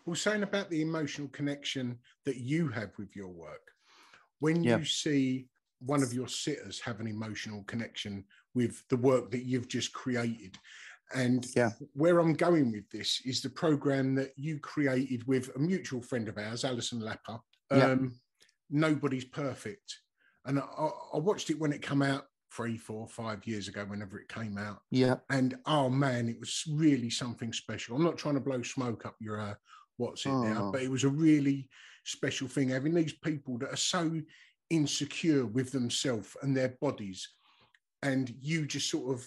[0.07, 3.73] Well, saying about the emotional connection that you have with your work,
[4.39, 4.79] when Yeah.
[4.79, 5.49] you see
[5.81, 10.57] one of your sitters have an emotional connection with the work that you've just created,
[11.13, 11.73] and Yeah.
[11.95, 16.29] where I'm going with this is the program that you created with a mutual friend
[16.29, 17.41] of ours, Alison Lapper.
[17.73, 17.87] Yeah.
[17.91, 18.21] Um,
[18.71, 20.01] Nobody's perfect,
[20.45, 24.19] and I, I watched it when it came out three, four, five years ago, whenever
[24.19, 27.97] it came out yeah and oh man, it was really something special.
[27.97, 29.55] I'm not trying to blow smoke up your uh,
[29.97, 30.73] what's it now, Oh.
[30.73, 31.69] but it was a really
[32.05, 34.21] special thing having these people that are so
[34.71, 37.29] insecure with themselves and their bodies,
[38.03, 39.27] and you just sort of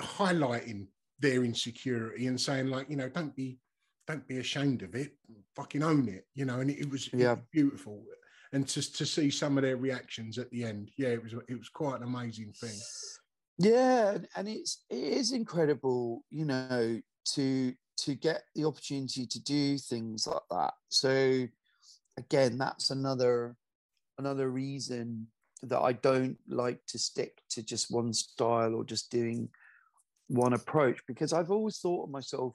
[0.00, 0.86] highlighting
[1.18, 3.60] their insecurity and saying like, you know, don't be
[4.06, 5.12] don't be ashamed of it,
[5.54, 6.60] fucking own it, you know.
[6.60, 7.36] And it, it was it was Yeah.
[7.52, 8.04] beautiful.
[8.52, 11.58] And to, to see some of their reactions at the end, yeah, it was it
[11.58, 12.78] was quite an amazing thing.
[13.58, 17.00] Yeah, and- it's it is incredible, you know,
[17.34, 20.72] to to get the opportunity to do things like that.
[20.88, 21.46] So
[22.16, 23.56] again, that's another
[24.18, 25.26] another reason
[25.62, 29.48] that I don't like to stick to just one style or just doing
[30.28, 32.54] one approach because I've always thought of myself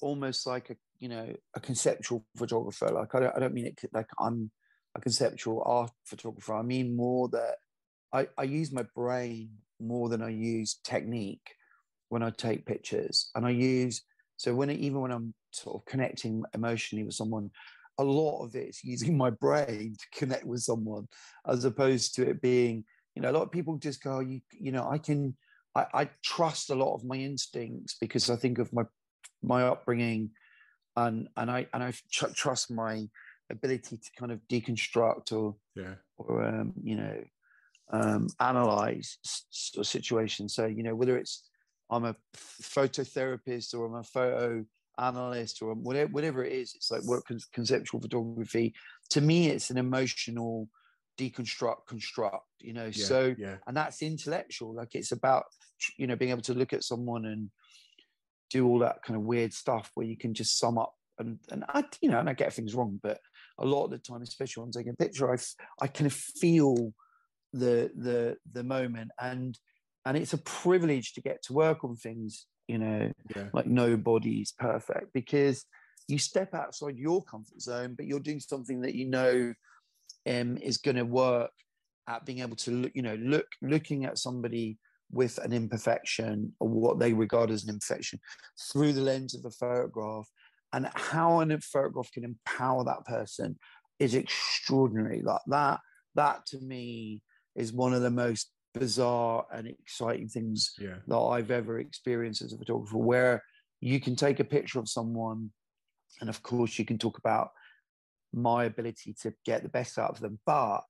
[0.00, 2.88] almost like a you know a conceptual photographer.
[2.88, 4.50] Like I don't I don't mean it like I'm
[4.94, 6.54] a conceptual art photographer.
[6.54, 7.56] I mean more that
[8.12, 11.54] I, I use my brain more than I use technique.
[12.08, 14.02] when I take pictures, and I use
[14.38, 17.50] so when it, even when I'm sort of connecting emotionally with someone,
[17.98, 21.06] a lot of it's using my brain to connect with someone,
[21.46, 22.84] as opposed to it being
[23.14, 25.36] you know a lot of people just go oh, you you know I can
[25.74, 28.84] I, I trust a lot of my instincts because I think of my
[29.42, 30.30] my upbringing
[30.96, 33.08] and and I and I tr- trust my
[33.50, 37.22] ability to kind of deconstruct or yeah or um, you know
[37.90, 40.54] um, analyze sort of situations.
[40.54, 41.48] So you know whether it's
[41.90, 44.64] I'm a phototherapist or I'm a photo
[44.98, 48.74] analyst or whatever whatever it is, it's like work conceptual photography.
[49.10, 50.68] To me, it's an emotional
[51.18, 53.56] deconstruct construct you know Yeah, so yeah.
[53.66, 55.44] and that's intellectual like it's about
[55.96, 57.50] you know being able to look at someone and
[58.50, 61.64] do all that kind of weird stuff where you can just sum up and and
[61.68, 63.18] I you know and I get things wrong but
[63.58, 65.36] a lot of the time especially when I'm taking a picture I
[65.82, 66.92] I kind of feel
[67.52, 69.58] the the the moment and
[70.04, 73.48] and it's a privilege to get to work on things you know Yeah.
[73.52, 75.64] like nobody's perfect because
[76.08, 79.52] you step outside your comfort zone but you're doing something that you know
[80.28, 81.50] um, is going to work
[82.08, 84.78] at being able to look you know look looking at somebody
[85.10, 88.18] with an imperfection or what they regard as an imperfection
[88.70, 90.28] through the lens of a photograph
[90.72, 93.58] and how a photograph can empower that person
[93.98, 95.80] is extraordinary like that
[96.14, 97.22] that to me
[97.54, 100.98] is one of the most bizarre and exciting things Yeah.
[101.06, 103.42] that I've ever experienced as a photographer, where
[103.80, 105.50] you can take a picture of someone,
[106.20, 107.50] and of course, you can talk about
[108.32, 110.80] my ability to get the best out of them, but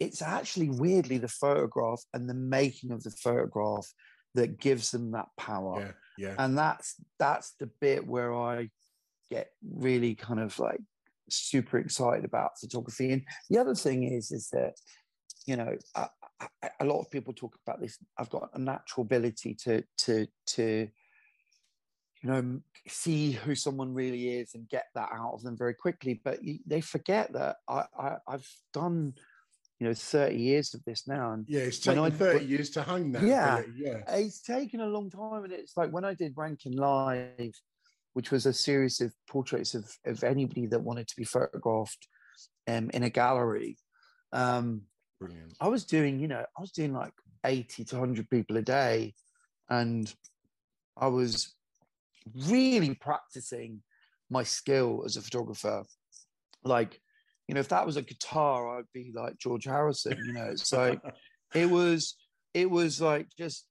[0.00, 3.86] it's actually weirdly the photograph and the making of the photograph
[4.34, 5.80] that gives them that power.
[5.80, 5.92] Yeah.
[6.28, 6.34] Yeah.
[6.38, 8.70] And that's that's the bit where I
[9.30, 10.80] get really kind of like
[11.28, 13.12] super excited about photography.
[13.12, 14.74] And the other thing is, is that
[15.46, 16.08] you know, I,
[16.40, 17.98] I, a lot of people talk about this.
[18.18, 20.88] I've got a natural ability to to to
[22.22, 26.20] you know see who someone really is and get that out of them very quickly.
[26.22, 29.14] But you, they forget that I, I I've done
[29.78, 31.60] you know 30 years of this now and Yeah.
[31.60, 33.22] It's taken I- 30 years to hone that.
[33.22, 33.62] Yeah.
[33.76, 34.02] Yeah.
[34.08, 37.52] it's taken a long time and it's like when i did Rankin Live
[38.16, 42.08] which was a series of portraits of, of anybody that wanted to be photographed
[42.66, 43.76] um, in a gallery.
[44.32, 44.84] Um,
[45.20, 45.52] Brilliant.
[45.60, 47.12] i was doing you know i was doing like
[47.44, 49.14] 80 to 100 people a day
[49.70, 50.14] and
[50.98, 51.54] i was
[52.48, 53.82] really practicing
[54.30, 55.84] my skill as a photographer.
[56.64, 57.00] Like
[57.48, 60.98] you know if that was a guitar i'd be like george harrison you know So
[61.54, 62.16] it was
[62.54, 63.66] it was like just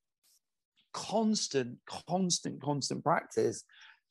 [0.93, 1.77] constant
[2.07, 3.63] constant constant practice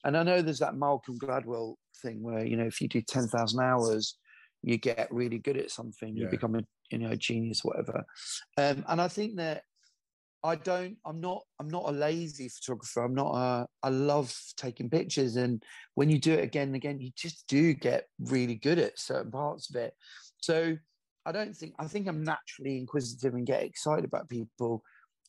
[0.04, 3.60] and i know there's that malcolm gladwell thing where you know if you do 10,000
[3.60, 4.18] hours
[4.62, 6.30] you get really good at something you Yeah.
[6.30, 8.04] become a you know a genius whatever
[8.58, 9.62] um, and i think that
[10.42, 14.90] i don't i'm not i'm not a lazy photographer i'm not a i love taking
[14.90, 15.62] pictures and
[15.94, 19.30] when you do it again and again you just do get really good at certain
[19.30, 19.94] parts of it
[20.40, 20.76] so
[21.26, 24.82] I don't think I think I'm naturally inquisitive and get excited about people.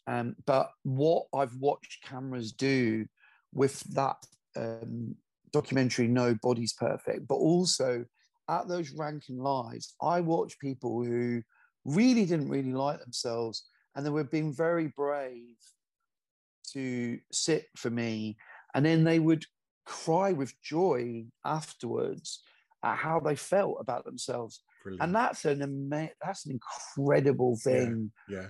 [0.08, 3.06] Um, but what I've watched cameras do
[3.54, 4.18] with that
[4.56, 5.16] um,
[5.52, 8.06] documentary, No Body's Perfect, but also
[8.50, 11.42] at those Rankin Lives, I watch people who
[11.84, 15.56] really didn't really like themselves and they were being very brave
[16.74, 18.38] to sit for me.
[18.74, 19.46] And then they would
[19.86, 22.42] cry with joy afterwards
[22.84, 25.04] at how they felt about themselves Brilliant.
[25.04, 28.48] and that's an ama- that's an incredible thing yeah.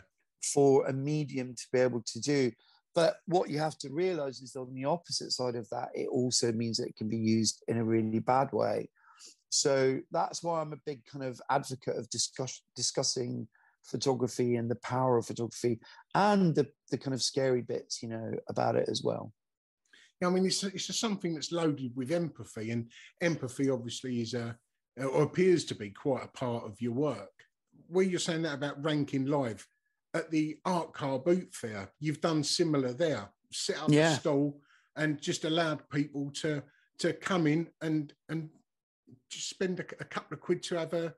[0.54, 2.52] for a medium to be able to do
[2.96, 6.52] but what you have to realize is on the opposite side of that it also
[6.52, 8.90] means that it can be used in a really bad way
[9.50, 13.48] so that's why i'm a big kind of advocate of discuss, discussing
[13.84, 15.80] photography and the power of photography
[16.16, 19.32] and the, the kind of scary bits you know about it as well
[20.22, 22.90] Yeah, I mean, it's it's just something that's loaded with empathy, and
[23.22, 24.58] empathy obviously is a
[24.98, 27.32] or appears to be quite a part of your work.
[27.88, 29.68] Where you're saying that about Rankin Live
[30.16, 33.30] at the art car boot fair, you've done similar there.
[33.52, 34.14] Set up Yeah.
[34.14, 34.62] a stall
[34.96, 36.64] and just allowed people to
[37.00, 38.50] to come in and and
[39.30, 41.14] just spend a, a couple of quid to have a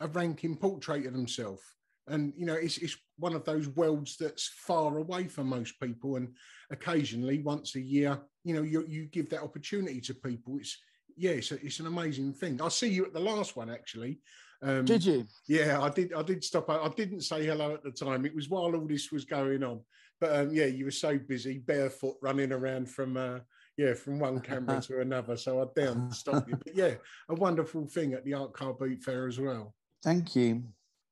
[0.00, 1.62] a Rankin portrait of themselves.
[2.06, 6.16] And you know, it's it's one of those worlds that's far away from most people.
[6.16, 6.34] And
[6.70, 10.56] occasionally, once a year, you know, you you give that opportunity to people.
[10.58, 10.76] It's
[11.16, 12.60] yeah, it's, a, it's an amazing thing.
[12.62, 14.20] I'll see you at the last one actually.
[14.60, 16.12] Um, did you yeah, I did.
[16.12, 16.68] I did stop.
[16.68, 18.26] I I didn't say hello at the time.
[18.26, 19.80] It was while all this was going on.
[20.20, 23.38] But um, yeah, you were so busy, barefoot, running around from uh,
[23.76, 25.36] yeah, from one camera to another.
[25.36, 26.56] So I down stop you.
[26.56, 26.94] But yeah,
[27.28, 29.74] a wonderful thing at the Art Car Boot Fair as well.
[30.02, 30.64] thank you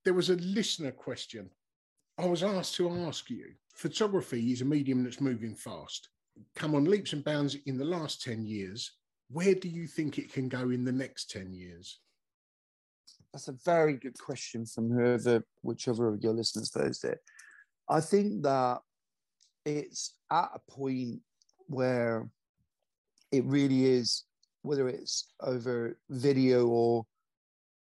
[0.05, 1.51] There was a listener question.
[2.19, 3.53] I was asked to ask you.
[3.75, 6.09] Photography is a medium that's moving fast.
[6.55, 8.93] come on leaps and bounds in the last 10 years.
[9.31, 12.01] Where do you think it can go in the next 10 years?
[13.37, 17.19] That's a very good question from whoever, whichever of your listeners posed it.
[17.87, 18.79] I think that
[19.67, 21.21] it's at a point
[21.67, 22.31] where
[23.31, 24.25] it really is,
[24.63, 27.05] whether it's over video or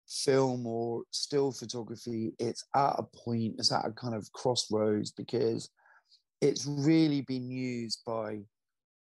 [0.06, 5.70] film or still photography, it's at a point, it's at a kind of crossroads because
[6.42, 8.40] it's really been used by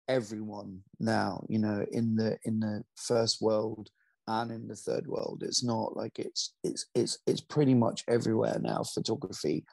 [0.07, 3.89] everyone now, you know, in the in the first world
[4.29, 5.41] and in the third world.
[5.43, 9.65] It's not like it's it's it's it's pretty much everywhere now, photography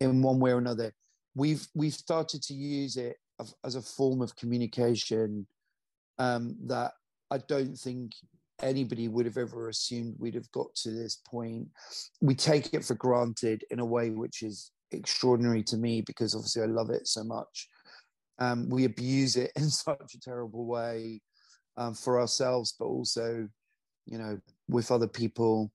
[0.00, 0.92] in one way or another.
[1.34, 3.16] We've we've started to use it
[3.64, 5.46] as a form of communication
[6.18, 6.92] um, that
[7.30, 8.12] I don't think
[8.62, 11.68] anybody would have ever assumed we'd have got to this point.
[12.20, 16.62] We take it for granted in a way which is extraordinary to me because obviously
[16.62, 17.68] I love it so much.
[18.38, 21.20] Um, we abuse it in such a terrible way
[21.76, 23.48] um, for ourselves, but also,
[24.06, 25.70] you know, with other people.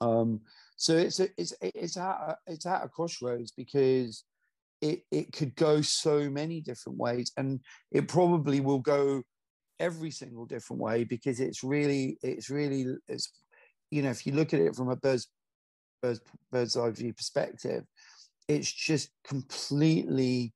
[0.00, 0.40] Um,
[0.76, 4.24] so it's it's it's at a, it's at a crossroads because
[4.80, 9.22] it it could go so many different ways, and it probably will go
[9.78, 13.32] every single different way because it's really it's really it's
[13.90, 15.28] you know if you look at it from a bird's
[16.02, 16.20] bird's,
[16.50, 17.84] bird's eye view perspective
[18.48, 20.54] it's just completely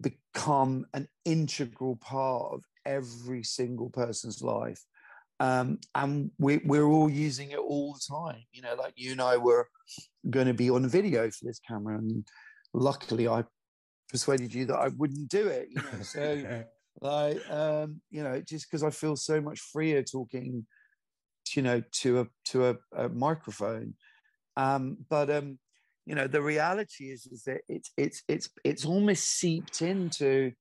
[0.00, 4.84] become an integral part of every single person's life
[5.42, 8.44] um, and we, we're all using it all the time.
[8.52, 9.68] You know like you and i were
[10.30, 12.24] going to be on video for this camera and
[12.72, 13.44] luckily i
[14.08, 16.02] persuaded you that i wouldn't do it you know?
[16.02, 16.64] So
[17.00, 20.64] like um you know just because i feel so much freer talking
[21.56, 23.94] you know to a to a, a microphone.
[24.56, 25.58] Um but um
[26.06, 30.52] you know the reality is is that it's it's it's it's almost seeped into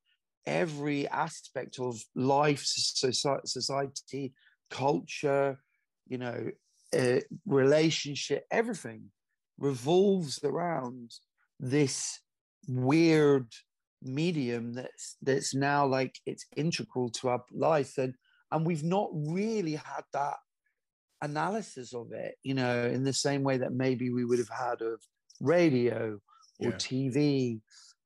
[0.46, 4.34] every aspect of life society
[4.72, 5.60] culture
[6.08, 6.50] you know
[6.98, 9.12] uh, relationship everything
[9.60, 11.12] revolves around
[11.60, 12.20] this
[12.68, 13.48] weird
[14.02, 18.16] medium that's that's now like it's integral to our life and
[18.52, 20.38] and we've not really had that
[21.22, 24.82] analysis of it you know in the same way that maybe we would have had
[24.82, 25.00] of
[25.40, 26.20] radio
[26.60, 26.76] or yeah.
[26.76, 27.62] tv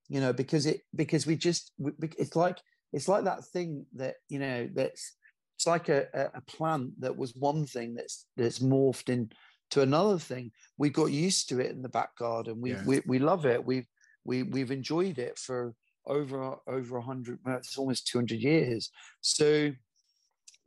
[0.09, 1.71] you know because it because we just
[2.17, 2.57] it's like
[2.91, 5.13] it's like that thing that you know that's
[5.55, 10.51] it's like a, a plant that was one thing that's that's morphed into another thing.
[10.77, 12.59] We got used to it in the back garden.
[12.59, 12.83] We yeah.
[12.85, 13.65] we, we love it.
[13.65, 13.87] We've
[14.25, 15.73] we, we've enjoyed it for
[16.07, 18.91] over over 100 it's almost 200 years.
[19.21, 19.71] So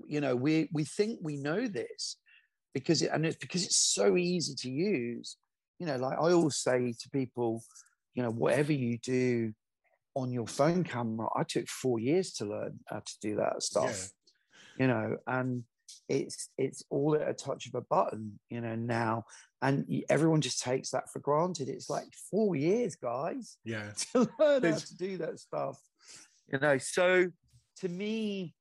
[0.07, 2.16] you know we we think we know this
[2.72, 5.36] because it, and it's because it's so easy to use.
[5.78, 7.62] You know like i always say to people
[8.14, 9.53] you know whatever you do
[10.16, 13.91] on your phone camera i took four years to learn how to do that stuff.
[13.91, 14.18] Yeah.
[14.79, 15.64] You know and
[16.09, 19.24] it's it's all at a touch of a button you know now.
[19.61, 21.68] And everyone just takes that for granted.
[21.68, 23.91] It's like four years guys yeah.
[24.12, 25.81] to learn how to do that stuff.
[26.53, 27.31] You know so
[27.81, 28.55] to me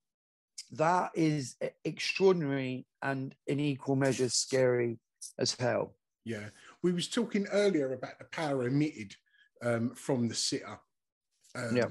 [0.72, 1.56] that is
[1.86, 5.00] extraordinary and in equal measure scary
[5.40, 5.96] as hell.
[6.26, 6.50] Yeah.
[6.84, 9.16] We was talking earlier about the power emitted
[9.62, 10.80] um, from the sitter
[11.56, 11.88] um, yeah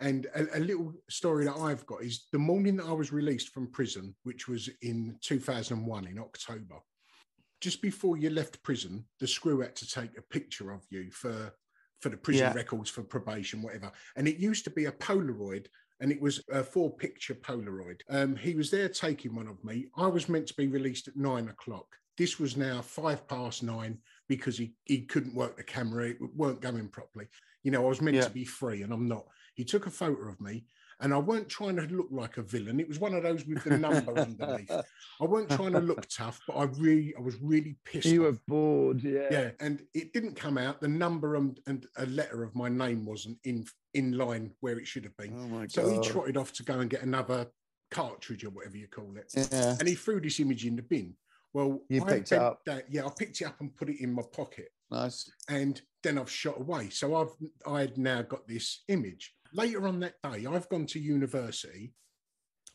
[0.00, 3.50] and a, a, little story that I've got is the morning that I was released
[3.50, 6.76] from prison, which was in 2001 in October,
[7.60, 11.52] just before you left prison, the screw had to take a picture of you for
[12.02, 12.52] for the prison yeah.
[12.52, 13.90] records for probation, whatever.
[14.16, 15.68] And it used to be a Polaroid,
[16.00, 18.02] and it was a four picture Polaroid.
[18.10, 19.86] Um, he was there taking one of me.
[19.96, 21.86] I was meant to be released at nine o'clock.
[22.18, 26.60] This was now five past nine because he, he couldn't work the camera, it weren't
[26.60, 27.26] going properly.
[27.64, 28.24] You know, I was meant yeah.
[28.24, 29.26] to be free and I'm not.
[29.54, 30.66] He took a photo of me
[31.00, 32.78] and I weren't trying to look like a villain.
[32.78, 34.70] It was one of those with the number underneath.
[35.20, 38.06] I weren't trying to look tough, but I really, I was really pissed.
[38.06, 38.34] You off.
[38.34, 39.28] were bored, yeah.
[39.30, 40.80] Yeah, and it didn't come out.
[40.80, 44.86] The number and, and a letter of my name wasn't in in line where it
[44.86, 45.34] should have been.
[45.36, 47.46] Oh my so he trotted off to go and get another
[47.90, 49.32] cartridge or whatever you call it.
[49.52, 49.76] Yeah.
[49.78, 51.14] And he threw this image in the bin.
[51.52, 52.62] Well, you picked it up.
[52.66, 54.68] That, yeah, I picked it up and put it in my pocket.
[54.90, 55.30] Nice.
[55.48, 56.90] And then I've shot away.
[56.90, 57.34] So I've
[57.66, 61.94] I had now got this image later on that day, I've gone to university.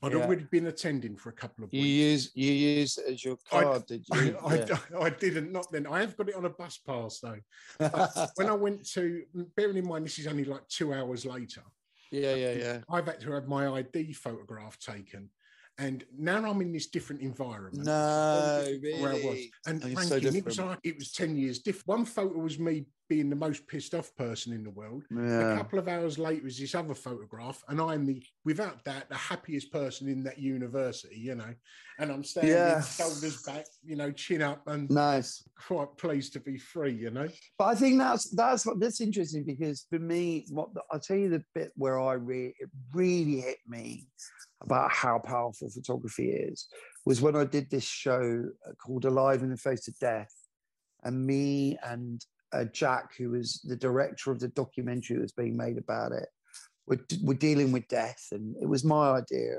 [0.01, 0.19] I'd yeah.
[0.19, 1.83] already been attending for a couple of weeks.
[1.83, 4.37] You use you use as your card, I, did you?
[4.45, 4.77] I, yeah.
[4.97, 5.51] I, I, didn't.
[5.51, 5.85] Not then.
[5.85, 7.37] I have got it on a bus pass though.
[8.35, 9.23] when I went to,
[9.57, 11.63] bearing in mind this is only like two hours later.
[12.11, 12.79] Yeah, yeah, um, yeah.
[12.89, 15.29] I've had to have my ID photograph taken.
[15.79, 17.85] And now I'm in this different environment.
[17.85, 19.01] No, really?
[19.01, 19.39] Where I was.
[19.65, 21.87] And oh, Frankie, so it was like it was 10 years different.
[21.87, 25.03] One photo was me being the most pissed off person in the world.
[25.11, 29.15] A couple of hours later is this other photograph, and I'm the, without that the
[29.15, 31.53] happiest person in that university, you know.
[31.97, 32.81] And I'm standing Yeah.
[32.81, 35.43] shoulders back, you know, chin up, and Nice.
[35.67, 37.27] quite pleased to be free, you know.
[37.57, 41.29] But I think that's that's what that's interesting because for me, what I'll tell you
[41.29, 44.07] the bit where I really it really hit me
[44.61, 46.67] about how powerful photography is
[47.05, 48.45] was when I did this show
[48.77, 50.33] called Alive in the Face of Death,
[51.03, 52.23] and me and
[52.53, 56.27] uh, Jack, who was the director of the documentary that was being made about it,
[56.87, 59.57] were, were dealing with death, and it was my idea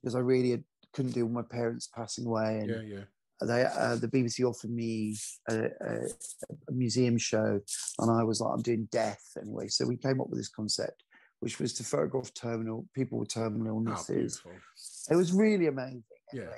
[0.00, 3.04] because I really had, couldn't deal with my parents passing away, and Yeah, yeah.
[3.46, 5.16] they uh, the BBC offered me
[5.48, 6.08] a, a,
[6.68, 7.60] a museum show,
[8.00, 9.68] and I was like, I'm doing death anyway.
[9.68, 11.04] So we came up with this concept,
[11.40, 14.40] which was to photograph terminal people with terminal Oh, illnesses.
[14.40, 14.52] beautiful.
[15.10, 16.02] it was really amazing.
[16.32, 16.50] Yeah.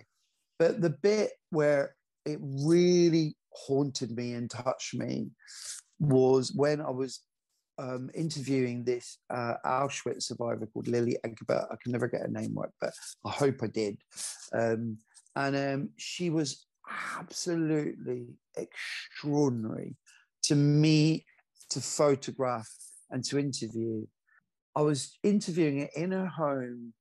[0.58, 1.94] But the bit where
[2.26, 5.30] it really haunted me and touched me
[5.98, 7.20] was when I was
[7.78, 11.66] um, interviewing this uh, Auschwitz survivor called Lily Egbert.
[11.70, 12.92] I can never get her name right, but
[13.24, 13.98] I hope I did.
[14.52, 14.98] Um,
[15.36, 16.66] and um, she was
[17.18, 18.26] absolutely
[18.56, 19.96] extraordinary
[20.42, 21.24] to me
[21.70, 22.68] to photograph
[23.10, 24.06] and to interview.
[24.76, 26.92] I was interviewing her in her home,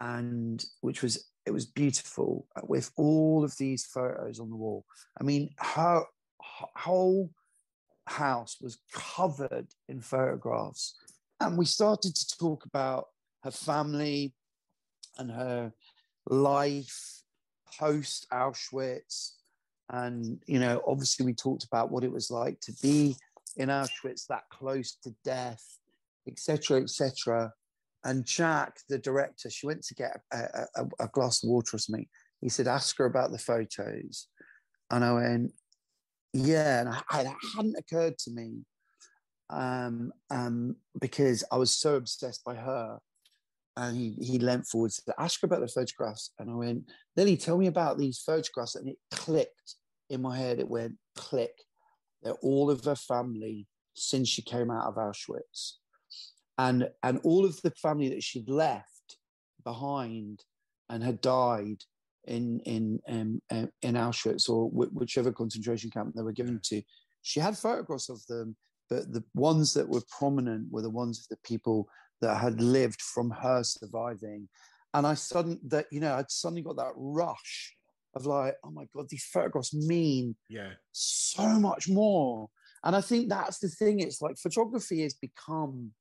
[0.00, 4.84] and which was it was beautiful uh, with all of these photos on the wall.
[5.20, 7.30] I mean, her h- whole
[8.06, 10.94] house was covered in photographs,
[11.40, 13.08] and we started to talk about
[13.42, 14.32] her family
[15.18, 15.72] and her
[16.26, 17.22] life
[17.78, 19.32] post Auschwitz.
[19.90, 23.16] And, you know, obviously we talked about what it was like to be
[23.56, 25.78] in Auschwitz that close to death,
[26.26, 27.52] etc., etc.
[28.04, 31.78] And Jack, the director, she went to get a, a, a glass of water or
[31.78, 32.06] something.
[32.40, 34.28] He said, ask her about the photos.
[34.90, 35.52] And I went,
[36.34, 36.80] yeah.
[36.80, 38.66] And I, hadn't occurred to me
[39.48, 42.98] um, um, because I was so obsessed by her.
[43.76, 46.30] And he, he leant forward to ask her about the photographs.
[46.38, 48.74] And I went, Lily, tell me about these photographs.
[48.74, 49.76] And it clicked
[50.10, 50.60] in my head.
[50.60, 51.54] It went click.
[52.22, 55.74] They're all of her family since she came out of Auschwitz.
[56.58, 59.16] And, and all of the family that she'd left
[59.64, 60.44] behind
[60.88, 61.82] and had died
[62.26, 66.82] in, in, um, um, in Auschwitz or wh- whichever concentration camp they were given to.
[67.22, 68.56] She had photographs of them,
[68.88, 71.88] but the ones that were prominent were the ones of the people
[72.20, 74.48] that had lived from her surviving.
[74.92, 77.74] And I suddenly that you know I'd suddenly got that rush
[78.14, 80.70] of like, oh my god, these photographs mean Yeah.
[80.92, 82.48] so much more.
[82.84, 84.00] And I think that's the thing.
[84.00, 85.92] It's like photography has become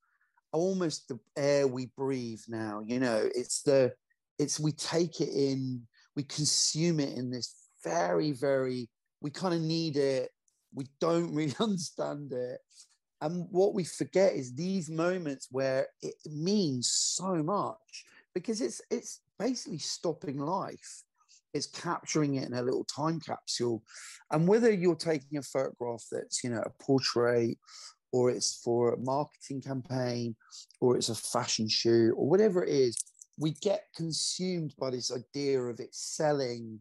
[0.53, 2.81] almost the air we breathe now.
[2.85, 3.93] You know, it's the
[4.39, 5.81] it's we take it in,
[6.15, 8.89] we consume it in this very, very,
[9.21, 10.29] we kind of need it.
[10.73, 12.59] We don't really understand it.
[13.21, 19.21] And what we forget is these moments where it means so much because it's it's
[19.39, 21.03] basically stopping life.
[21.53, 23.83] It's capturing it in a little time capsule.
[24.31, 27.57] And whether you're taking a photograph that's, you know, a portrait
[28.13, 30.35] or it's for a marketing campaign
[30.79, 32.95] or it's a fashion shoot or whatever it is,
[33.37, 36.79] we get consumed by this idea of it selling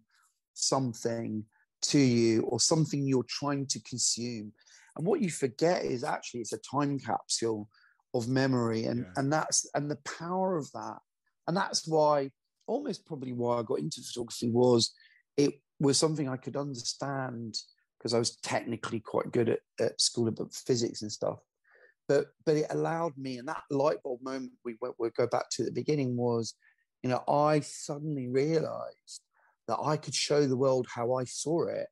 [0.53, 1.43] something
[1.81, 4.53] to you or something you're trying to consume.
[4.97, 7.69] And what you forget is actually it's a time capsule
[8.15, 9.13] of memory and, Yeah.
[9.17, 10.99] and that's and the power of that.
[11.49, 12.31] And that's why
[12.67, 14.93] almost probably why I got into photography was
[15.39, 17.57] it was something I could understand
[18.03, 21.39] because I was technically quite good at, at school about physics and stuff.
[22.09, 25.49] But but it allowed me, and that light bulb moment we went, we'll go back
[25.53, 26.55] to at the beginning was,
[27.03, 29.23] you know, I suddenly realized
[29.69, 31.87] that I could show the world how I saw it.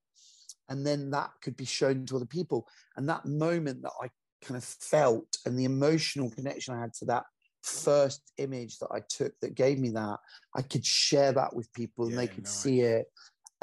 [0.68, 2.66] And then that could be shown to other people.
[2.96, 4.08] And that moment that I
[4.42, 7.24] kind of felt and the emotional connection I had to that
[7.62, 10.18] first image that I took that gave me that,
[10.56, 12.54] I could share that with people and they could nice.
[12.54, 13.06] see it.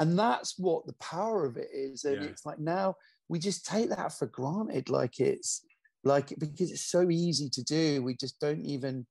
[0.00, 2.04] And that's what the power of it is.
[2.04, 2.28] And Yeah.
[2.28, 2.94] it's like now
[3.28, 5.64] we just take that for granted, like it's
[6.04, 8.02] like because it's so easy to do.
[8.02, 9.06] We just don't even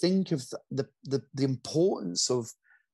[0.00, 2.50] think of the the, the, importance of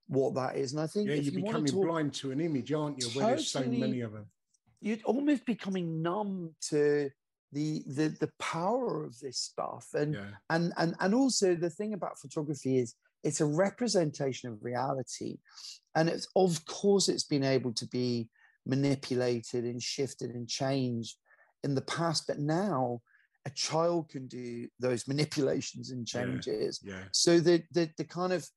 [0.07, 0.71] what that is.
[0.71, 3.09] And I think Yeah, you're you becoming to talk, blind to an image, aren't you?
[3.09, 4.25] Where there's so many of them.
[4.79, 7.09] you're almost becoming numb to
[7.51, 10.31] the the the power of this stuff and Yeah.
[10.49, 15.37] and and and also the thing about photography is it's a representation of reality
[15.95, 18.29] and it's of course it's been able to be
[18.65, 21.17] manipulated and shifted and changed
[21.63, 22.99] in the past but now
[23.45, 26.21] a child can do those manipulations and Yeah.
[26.21, 27.03] changes Yeah.
[27.11, 28.47] so the the, the kind of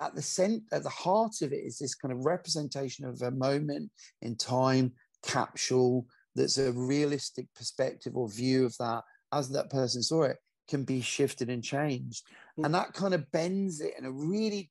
[0.00, 3.30] at the cent at the heart of it is this kind of representation of a
[3.30, 3.90] moment
[4.20, 4.92] in time
[5.22, 9.02] capsule that's a realistic perspective or view of that
[9.32, 10.36] as that person saw it
[10.72, 12.22] can be shifted and changed.
[12.56, 14.70] Well- and that kind of bends it in a really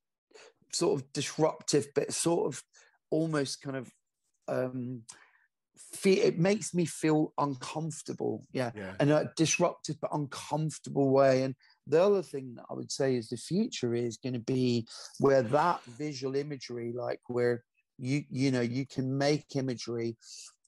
[0.74, 2.64] sort of disruptive, but sort of
[3.10, 3.86] almost kind of
[4.48, 5.04] um
[6.02, 8.36] fe- it makes me feel uncomfortable.
[8.60, 8.72] Yeah.
[8.76, 8.94] Yeah.
[9.00, 11.44] In a disruptive but uncomfortable way.
[11.44, 11.54] And
[11.88, 14.88] the other thing that I would say is the future is going to be
[15.20, 17.64] where that visual imagery, like where
[17.98, 20.18] you you know you can make imagery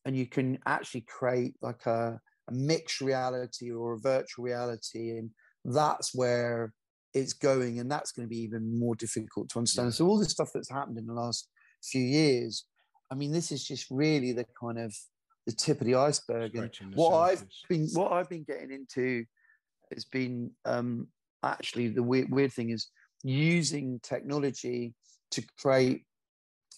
[0.06, 2.20] and you can actually create like a,
[2.50, 5.30] a mixed reality or a virtual reality and
[5.66, 6.74] that's where
[7.14, 9.94] it's going and that's going to be even more difficult to understand.
[9.94, 11.48] So all the stuff that's happened in the last
[11.84, 12.66] few years
[13.12, 14.96] i mean this is just really the kind of
[15.46, 19.24] the tip of the iceberg and what i've been what i've been getting into
[19.94, 21.08] has been um
[21.44, 22.88] actually the weird, weird thing is
[23.24, 24.94] using technology
[25.30, 26.04] to create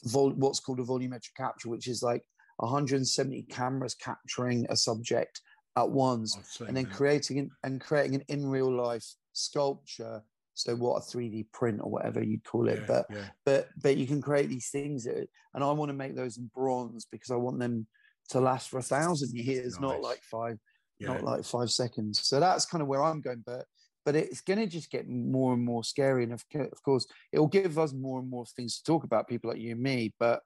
[0.06, 2.24] vol- what's called a volumetric capture which is like
[2.58, 5.42] 170 cameras capturing a subject
[5.78, 6.94] at once and then that.
[6.94, 10.22] creating an, and creating an in real life sculpture
[10.54, 13.26] so what a 3d print or whatever you'd call it Yeah, but yeah.
[13.46, 16.50] but but you can create these things that, and i want to make those in
[16.56, 17.88] bronze because i want them
[18.30, 20.58] to last for a thousand years not like five
[21.00, 21.08] yeah.
[21.08, 23.66] not like five seconds so that's kind of where i'm going but
[24.06, 27.40] but it's going to just get more and more scary and of, of course it
[27.40, 30.14] will give us more and more things to talk about people like you and me
[30.20, 30.42] but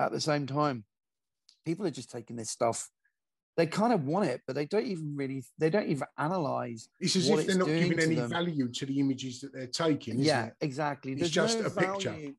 [0.00, 0.84] at the same time
[1.64, 2.88] people are just taking this stuff
[3.56, 7.16] they kind of want it but they don't even really they don't even analyze It's
[7.16, 8.30] as if they're not giving any them.
[8.30, 10.14] value to the images that they're taking.
[10.14, 10.54] Isn't yeah it?
[10.60, 12.10] exactly It's there's just no a picture.
[12.10, 12.34] value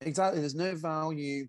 [0.00, 1.46] exactly there's no value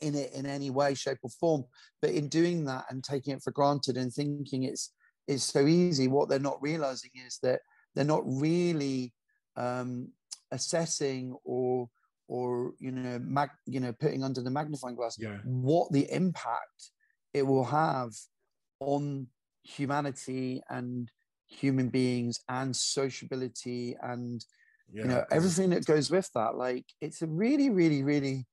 [0.00, 1.64] in it in any way shape or form
[2.02, 4.92] but in doing that and taking it for granted and thinking it's
[5.26, 7.60] it's so easy what they're not realizing is that
[7.94, 9.12] they're not really
[9.56, 10.08] um
[10.52, 11.88] assessing or
[12.28, 15.38] or you know mag, you know putting under the magnifying glass Yeah.
[15.44, 16.90] what the impact
[17.32, 18.10] it will have
[18.80, 19.26] on
[19.62, 21.10] humanity and
[21.48, 24.44] human beings and sociability and
[24.92, 25.02] Yeah.
[25.02, 28.46] you know everything that goes with that like it's a really really really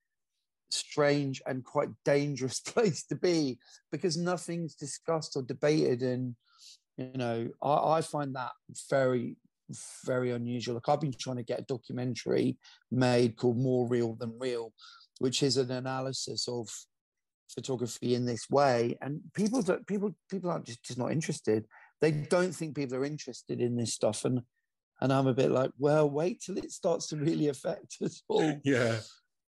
[0.72, 3.58] strange and quite dangerous place to be
[3.92, 6.36] because nothing's discussed or debated and
[6.98, 8.52] you know i, I find that
[8.90, 9.38] very
[10.06, 12.58] very unusual like i've been trying to get a documentary
[12.92, 14.74] made called more real than real
[15.20, 16.68] which is an analysis of
[17.54, 21.66] photography in this way and people don't people people aren't just, just not interested.
[22.02, 24.42] They don't think people are interested in this stuff and
[25.02, 28.60] and i'm a bit like well wait till it starts to really affect us all.
[28.64, 29.00] Yeah.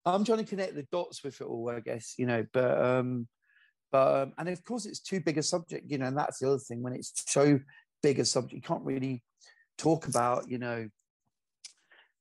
[0.04, 3.28] i'm trying to connect the dots with it all i guess you know but um
[3.92, 6.48] but um, and of course it's too big a subject you know and that's the
[6.48, 7.60] other thing when it's so
[8.02, 9.22] big a subject you can't really
[9.76, 10.88] talk about you know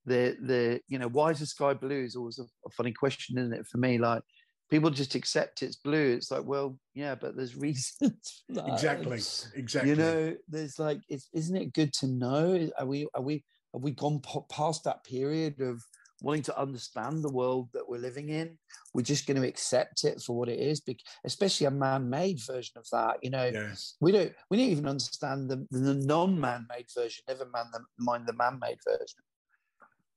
[0.05, 3.37] the the you know why is the sky blue is always a, a funny question
[3.37, 3.97] isn't it for me?
[3.97, 4.21] Like
[4.69, 8.67] people just accept it's blue it's like well yeah but there's reasons for that.
[8.67, 9.19] Exactly.
[9.55, 9.89] Exactly.
[9.89, 13.43] you know there's like it's, isn't it good to know are we are we
[13.73, 15.81] have we gone po- past that period of
[16.21, 18.57] wanting to understand the world that we're living in
[18.93, 20.81] we're just going to accept it for what it is
[21.25, 23.73] especially a man-made version of that you know Yeah.
[23.99, 28.33] we don't we don't even understand the, the non-man-made version never man the, mind the
[28.33, 29.19] man-made version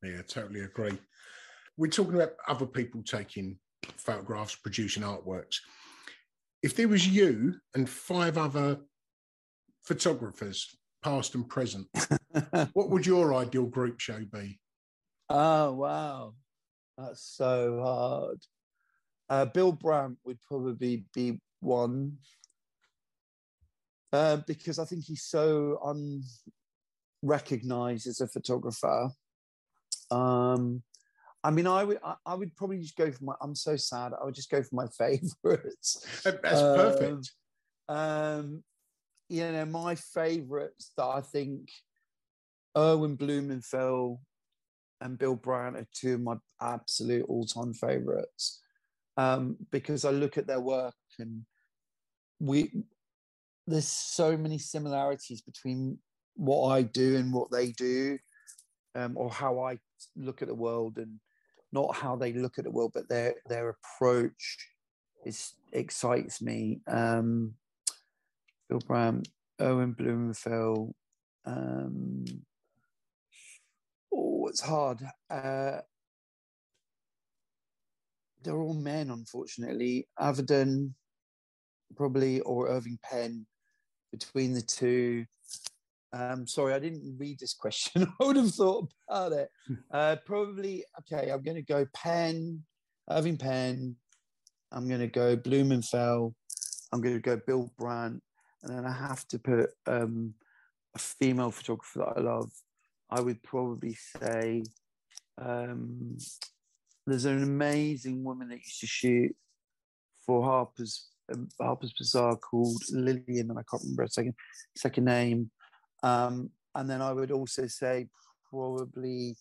[0.03, 0.97] Yeah, totally agree.
[1.77, 3.59] We're talking about other people taking
[3.97, 5.57] photographs, producing artworks.
[6.63, 8.79] If there was you and five other
[9.83, 11.87] photographers, past and present,
[12.73, 14.59] what would your ideal group show be?
[15.29, 16.35] Oh wow,
[16.97, 18.39] that's so hard.
[19.29, 22.17] Uh, Bill Brandt would probably be one
[24.13, 26.07] uh, because I think he's so
[27.23, 29.11] unrecognized as a photographer.
[30.11, 30.83] Um,
[31.45, 33.35] I mean, I would I, would probably just go for my.
[33.41, 34.13] I'm so sad.
[34.21, 36.23] I would just go for my favorites.
[36.25, 37.33] That's Um, perfect.
[37.89, 38.65] Um,
[39.29, 41.71] you know, my favorites that I think
[42.77, 44.19] Erwin Blumenfeld
[45.01, 48.61] and Bill Brandt are two of my absolute all-time favorites
[49.17, 51.45] um, because I look at their work and
[52.41, 52.73] we
[53.67, 55.99] there's so many similarities between
[56.35, 58.19] what I do and what they do,
[58.95, 59.79] um, or how I
[60.17, 61.21] look at the world and
[61.73, 64.59] not how they look at the world, but their their approach
[65.25, 66.81] is excites me.
[66.87, 67.55] Um,
[68.69, 69.29] Bill Brandt,
[69.61, 70.95] Erwin Blumenfeld.
[71.45, 72.25] Um,
[74.13, 75.01] oh, it's hard.
[75.31, 75.79] Uh,
[78.43, 80.07] they're all men, unfortunately.
[80.19, 80.93] Avedon,
[81.97, 83.47] probably, or Irving Penn,
[84.13, 85.25] between the two.
[86.13, 88.07] Um, sorry, I didn't read this question.
[88.21, 89.51] I would have thought about it.
[89.93, 92.63] Uh, probably, okay, I'm going to go Penn,
[93.11, 93.97] Irving Penn.
[94.73, 96.35] I'm going to go Blumenfeld,
[96.93, 98.23] I'm going to go Bill Brandt,
[98.63, 100.35] and then I have to put um,
[100.95, 102.51] a female photographer that I love.
[103.11, 104.65] I would probably say
[105.41, 106.19] um,
[107.07, 109.35] there's an amazing woman that used to shoot
[110.27, 114.35] for Harper's um, Harper's Bazaar called Lillian, and I can't remember her second
[114.77, 115.51] second name.
[116.03, 118.09] Um, and then I would also say
[118.51, 119.37] probably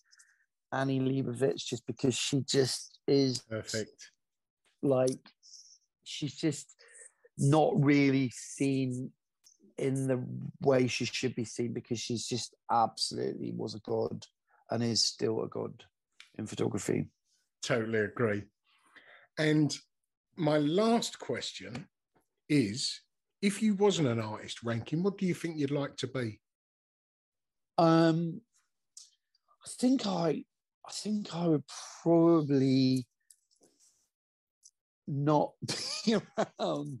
[0.72, 4.10] Annie Leibovitz, just because she just is Perfect.
[4.82, 5.18] like
[6.04, 6.74] she's just
[7.38, 9.12] not really seen
[9.78, 10.22] in the
[10.60, 14.26] way she should be seen because she's just absolutely was a god
[14.70, 15.84] and is still a god
[16.36, 17.06] in photography.
[17.62, 18.42] Totally agree.
[19.38, 19.76] And
[20.36, 21.86] my last question
[22.48, 23.00] is
[23.40, 26.40] if you wasn't an artist Rankin, what do you think you'd like to be?
[27.78, 28.40] Um,
[29.64, 30.44] I think I,
[30.84, 31.64] I think I would
[32.02, 33.06] probably
[35.06, 35.52] not
[36.04, 36.98] be around.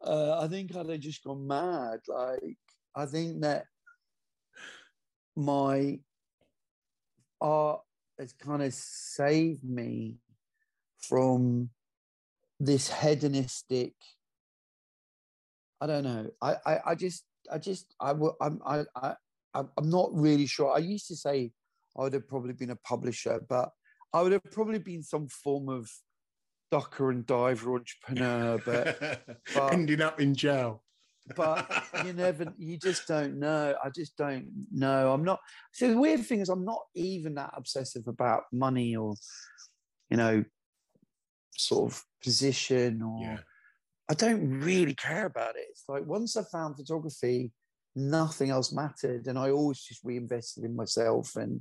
[0.00, 1.98] Uh, I think I'd have just gone mad.
[2.06, 2.56] Like
[2.94, 3.64] I think that
[5.36, 5.98] my
[7.40, 7.80] art
[8.18, 10.16] has kind of saved me
[11.00, 11.70] from
[12.60, 13.94] this hedonistic.
[15.80, 16.30] I don't know.
[16.42, 19.14] I, I, I just, I just, I, I, I,
[19.54, 20.72] I'm I'm not really sure.
[20.74, 21.52] I used to say
[21.96, 23.70] I would have probably been a publisher, but
[24.12, 25.90] I would have probably been some form of
[26.70, 28.58] ducker and diver entrepreneur.
[28.64, 30.82] But but- Ending up in jail.
[31.36, 31.68] but
[32.06, 35.38] you never you just don't know i just don't know i'm not
[35.74, 39.14] so the weird thing is i'm not even that obsessive about money or
[40.08, 40.42] you know
[41.54, 43.38] sort of position or Yeah.
[44.08, 47.52] i don't really care about it it's like once i found photography
[47.98, 51.60] nothing else mattered and i always just reinvested in myself and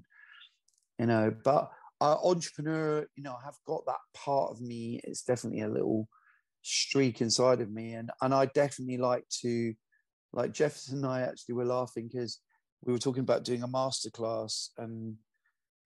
[0.99, 1.69] you know but
[1.99, 6.07] uh, entrepreneur you know i have got that part of me it's definitely a little
[6.61, 9.73] streak inside of me and and i definitely like to
[10.33, 12.39] like jefferson and i actually were laughing because
[12.83, 15.15] we were talking about doing a masterclass and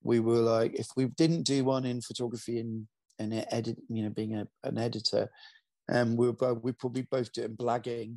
[0.03, 2.87] we were like if we didn't do one in photography and
[3.19, 5.29] and edit you know being a, an editor
[5.91, 8.15] um we were we probably both doing blagging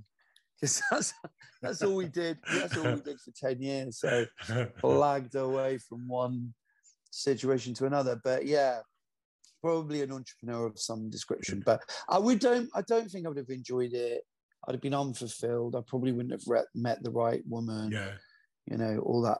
[0.61, 1.15] because that's
[1.63, 3.99] that's all we did that's all we did for 10 years.
[3.99, 4.27] So
[4.83, 6.55] blagged away from one
[7.11, 8.21] situation to another.
[8.23, 8.81] But yeah
[9.61, 11.63] probably an entrepreneur of some description.
[11.65, 14.23] But i would don't i don't think i would have enjoyed it.
[14.67, 15.77] I'd have been unfulfilled.
[15.77, 18.13] I probably wouldn't have re- met the right woman yeah.
[18.67, 19.39] you know all that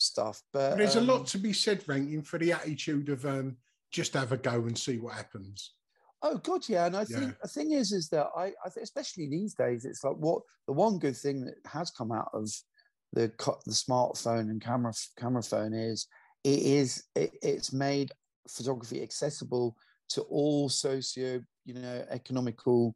[0.00, 0.42] stuff.
[0.52, 3.56] But there's a um, lot to be said, Rankin, for the attitude of um,
[3.92, 5.74] just have a go and see what happens.
[6.22, 9.28] Oh God, yeah, and I think the thing is, is that I, I think especially
[9.28, 12.50] these days, it's like what the one good thing that has come out of
[13.12, 13.32] the
[13.66, 16.06] the smartphone and camera camera phone is
[16.44, 18.12] it is it, it's made
[18.48, 19.76] photography accessible
[20.08, 22.94] to all socio you know economical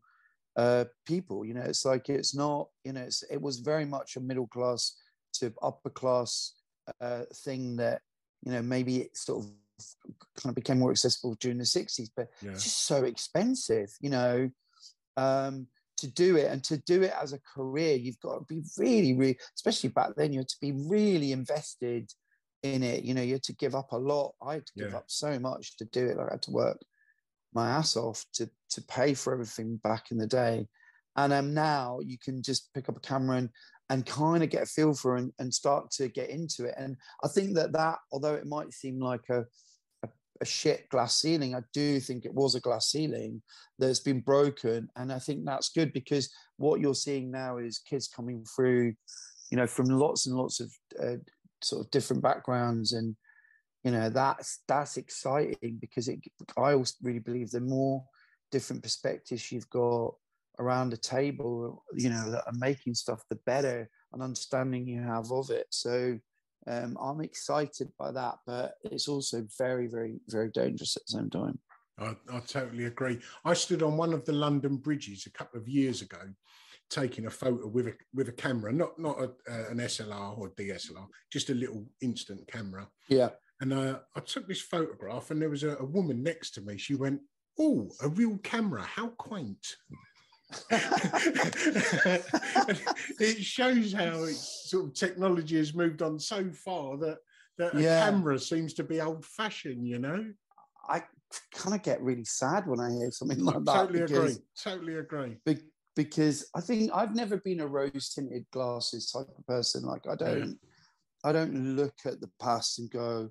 [0.56, 1.44] uh, people.
[1.44, 4.46] You know, it's like it's not you know it's, it was very much a middle
[4.46, 4.96] class
[5.34, 6.52] to upper class
[7.00, 8.02] uh, thing that
[8.42, 9.50] you know maybe it sort of
[10.36, 12.50] kind of became more accessible during the 60s but Yeah.
[12.52, 14.50] it's just so expensive you know
[15.16, 15.66] um
[15.96, 16.50] to do it.
[16.50, 20.10] And to do it as a career you've got to be really really especially back
[20.16, 22.10] then you had to be really invested
[22.62, 23.04] in it.
[23.04, 24.34] You know you had to give up a lot.
[24.42, 24.98] I had to give Yeah.
[24.98, 26.16] up so much to do it.
[26.16, 26.78] Like i had to work
[27.54, 30.66] my ass off to to pay for everything back in the day.
[31.16, 33.50] And um now you can just pick up a camera and
[33.90, 36.74] and kind of get a feel for and, and start to get into it.
[36.76, 39.44] And i think that that although it might seem like a
[40.02, 40.08] a,
[40.40, 43.42] a shit glass ceiling i do think it was a glass ceiling
[43.78, 44.88] that's been broken.
[44.96, 48.94] And i think that's good because what you're seeing now is kids coming through
[49.50, 50.72] you know from lots and lots of
[51.02, 51.16] uh,
[51.62, 52.92] sort of different backgrounds.
[52.92, 53.16] And
[53.84, 56.18] you know that's that's exciting because it
[56.56, 58.02] i also really believe the more
[58.50, 60.14] different perspectives you've got
[60.58, 65.30] around the table you know that are making stuff the better and understanding you have
[65.32, 66.18] of it so
[66.66, 71.30] um, i'm excited by that but it's also very very very dangerous at the same
[71.30, 71.58] time
[71.98, 73.20] I, I totally agree.
[73.44, 76.18] I stood on one of the London bridges a couple of years ago,
[76.90, 80.50] taking a photo with a with a camera, not not a, uh, an SLR or
[80.50, 82.88] DSLR, just a little instant camera.
[83.08, 83.30] yeah
[83.60, 86.78] And uh, I took this photograph, and there was a, a woman next to me.
[86.78, 87.20] She went,
[87.58, 88.82] "Oh, a real camera!
[88.82, 89.64] How quaint!"
[93.20, 97.18] it shows how sort of technology has moved on so far that
[97.58, 98.04] that a Yeah.
[98.10, 99.86] camera seems to be old fashioned.
[99.86, 100.32] You know,
[100.88, 101.02] i
[101.52, 104.44] kind of get really sad when i hear something like that totally because- agree.
[104.62, 105.36] Totally agree.
[105.44, 109.84] be- because I think I've never been a rose tinted glasses type of person.
[109.84, 110.58] Like I don't,
[111.24, 113.30] I don't look at the past and go,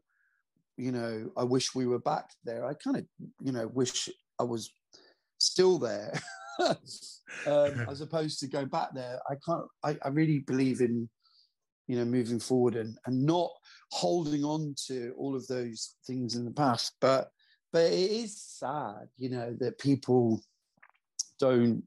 [0.78, 2.66] you know, I wish we were back there.
[2.66, 3.06] I kind of,
[3.42, 4.08] you know, wish
[4.40, 4.72] I was
[5.40, 6.14] still there.
[6.60, 6.78] um,
[7.90, 9.20] as opposed to go back there.
[9.30, 9.66] I can't.
[9.84, 11.10] I, I really believe in
[11.88, 13.52] you know moving forward and and not
[13.92, 16.94] holding on to all of those things in the past.
[17.02, 17.30] But
[17.72, 20.42] but it is sad, you know, that people
[21.40, 21.84] don't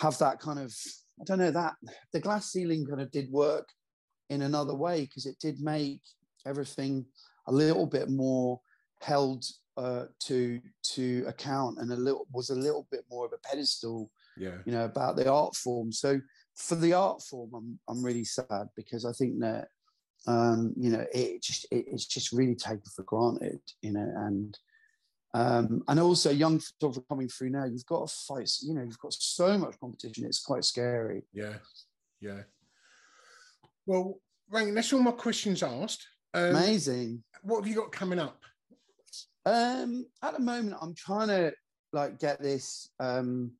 [0.00, 0.74] have that kind of
[1.20, 1.74] I don't know that
[2.12, 3.68] the glass ceiling kind of did work
[4.30, 6.00] in another way because it did make
[6.46, 7.06] everything
[7.46, 8.60] a little bit more
[9.00, 9.44] held
[9.76, 14.10] uh, to to account and a little was a little bit more of a pedestal
[14.36, 14.58] Yeah.
[14.66, 16.20] you know about the art form so
[16.56, 19.68] for the art form i'm, I'm really sad because i think that
[20.26, 24.56] um you know it just it, it's just really taken for granted you know and
[25.34, 28.98] um and also young photographer coming through now you've got to fight you know you've
[29.00, 31.56] got so much competition it's quite scary Yeah.
[32.20, 32.42] Yeah.
[33.86, 34.20] Well,
[34.50, 36.06] Rankin, that's all my questions asked.
[36.32, 38.40] Um, amazing what have you got coming up?
[39.46, 41.52] Um, at the moment, I'm trying to
[41.92, 42.88] like get this.
[43.00, 43.52] Um,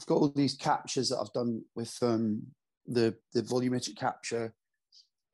[0.00, 2.42] I've got all these captures that I've done with um,
[2.86, 4.54] the the volumetric capture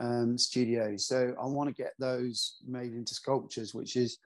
[0.01, 0.97] um, studio.
[0.97, 4.19] So I want to get those made into sculptures, which is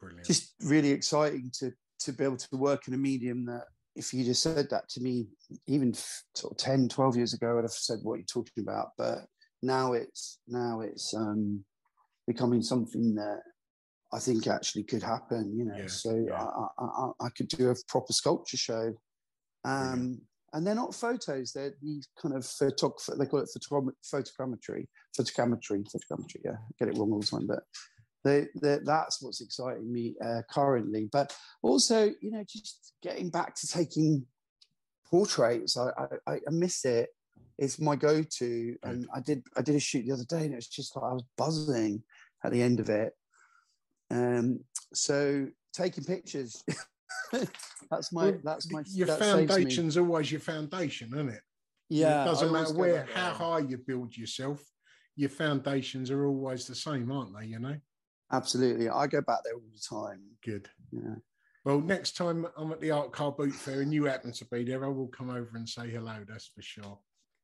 [0.00, 0.26] Brilliant.
[0.26, 4.24] just really exciting to to be able to work in a medium that if you
[4.24, 5.28] just said that to me
[5.66, 8.88] even f- sort of 10 12 years ago i'd have said what you're talking about
[8.98, 9.26] but
[9.62, 11.64] now it's now it's um
[12.26, 13.42] becoming something that
[14.12, 16.34] i think actually could happen you know Yeah, so yeah.
[16.34, 18.92] I, I, I- I could do a proper sculpture show
[19.64, 20.22] um Brilliant.
[20.54, 24.86] and they're not photos they're these kind of photographer they call it photogram- photogrammetry
[25.18, 27.62] photogrammetry photogrammetry yeah I get it wrong all the time but
[28.24, 31.08] they, they, that's what's exciting me uh, currently.
[31.10, 34.24] But also, you know, just getting back to taking
[35.10, 35.76] portraits.
[35.76, 35.90] I,
[36.28, 37.10] I, I miss it.
[37.58, 40.56] It's my go-to, and I did I did a shoot the other day, and it
[40.56, 42.04] was just like I was buzzing
[42.44, 43.12] at the end of it.
[44.12, 44.60] Um,
[44.92, 46.62] so taking pictures.
[47.90, 51.40] that's my Well, that's my your that foundation's always your foundation, isn't it?
[51.88, 54.62] Yeah, It doesn't matter where how high you build yourself,
[55.16, 57.46] your foundations are always the same, aren't they?
[57.46, 57.76] You know?
[58.32, 60.22] Absolutely, I go back there all the time.
[60.44, 60.68] Good.
[60.90, 61.16] Yeah.
[61.64, 64.64] Well, next time I'm at the Art Car Boot Fair and you happen to be
[64.64, 66.98] there, I will come over and say hello, that's for sure.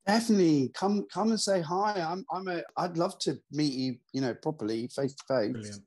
[0.07, 2.01] Definitely come come and say hi.
[2.01, 5.81] I'm I'm a I'd love to meet you, you know, properly face to face.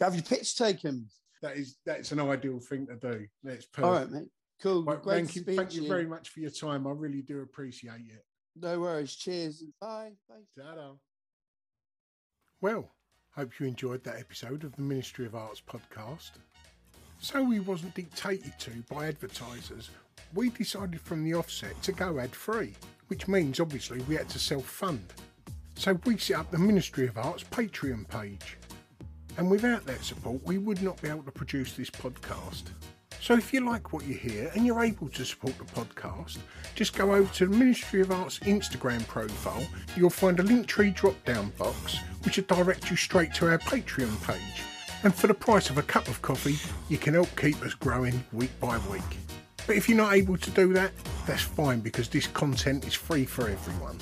[0.00, 1.08] Have your pitch taken.
[1.42, 3.26] That is that's an ideal thing to do.
[3.42, 3.84] That's perfect.
[3.86, 4.28] All right, mate.
[4.60, 4.84] Cool.
[4.84, 6.86] Right, Great thank you, speak thank you very much for your time.
[6.86, 8.24] I really do appreciate it.
[8.60, 9.14] No worries.
[9.14, 9.62] Cheers.
[9.80, 10.12] Bye.
[10.28, 10.36] Bye.
[10.58, 10.92] Ta-da.
[12.62, 12.90] Well,
[13.32, 16.30] hope you enjoyed that episode of the Ministry of Arts podcast.
[17.18, 19.90] So we wasn't dictated to by advertisers,
[20.34, 22.74] we decided from the offset to go ad free,
[23.08, 25.04] which means obviously we had to self fund.
[25.74, 28.56] So we set up the Ministry of Arts Patreon page.
[29.36, 32.64] And without that support, we would not be able to produce this podcast.
[33.20, 36.38] So if you like what you hear and you're able to support the podcast,
[36.74, 39.66] just go over to the Ministry of Arts Instagram profile.
[39.96, 44.24] You'll find a Linktree drop down box which will direct you straight to our Patreon
[44.26, 44.62] page.
[45.02, 46.58] And for the price of a cup of coffee,
[46.88, 49.02] you can help keep us growing week by week.
[49.66, 50.92] But if you're not able to do that,
[51.26, 53.98] that's fine because this content is free for everyone.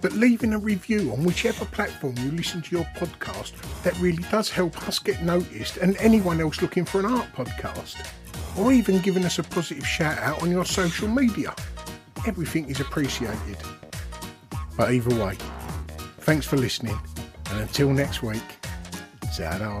[0.00, 3.52] But leaving a review on whichever platform you listen to your podcast,
[3.82, 7.96] that really does help us get noticed and anyone else looking for an art podcast.
[8.56, 11.54] Or even giving us a positive shout out on your social media.
[12.26, 13.56] Everything is appreciated.
[14.76, 15.36] But either way,
[16.20, 16.98] thanks for listening,
[17.50, 18.42] and until next week,
[19.36, 19.80] ta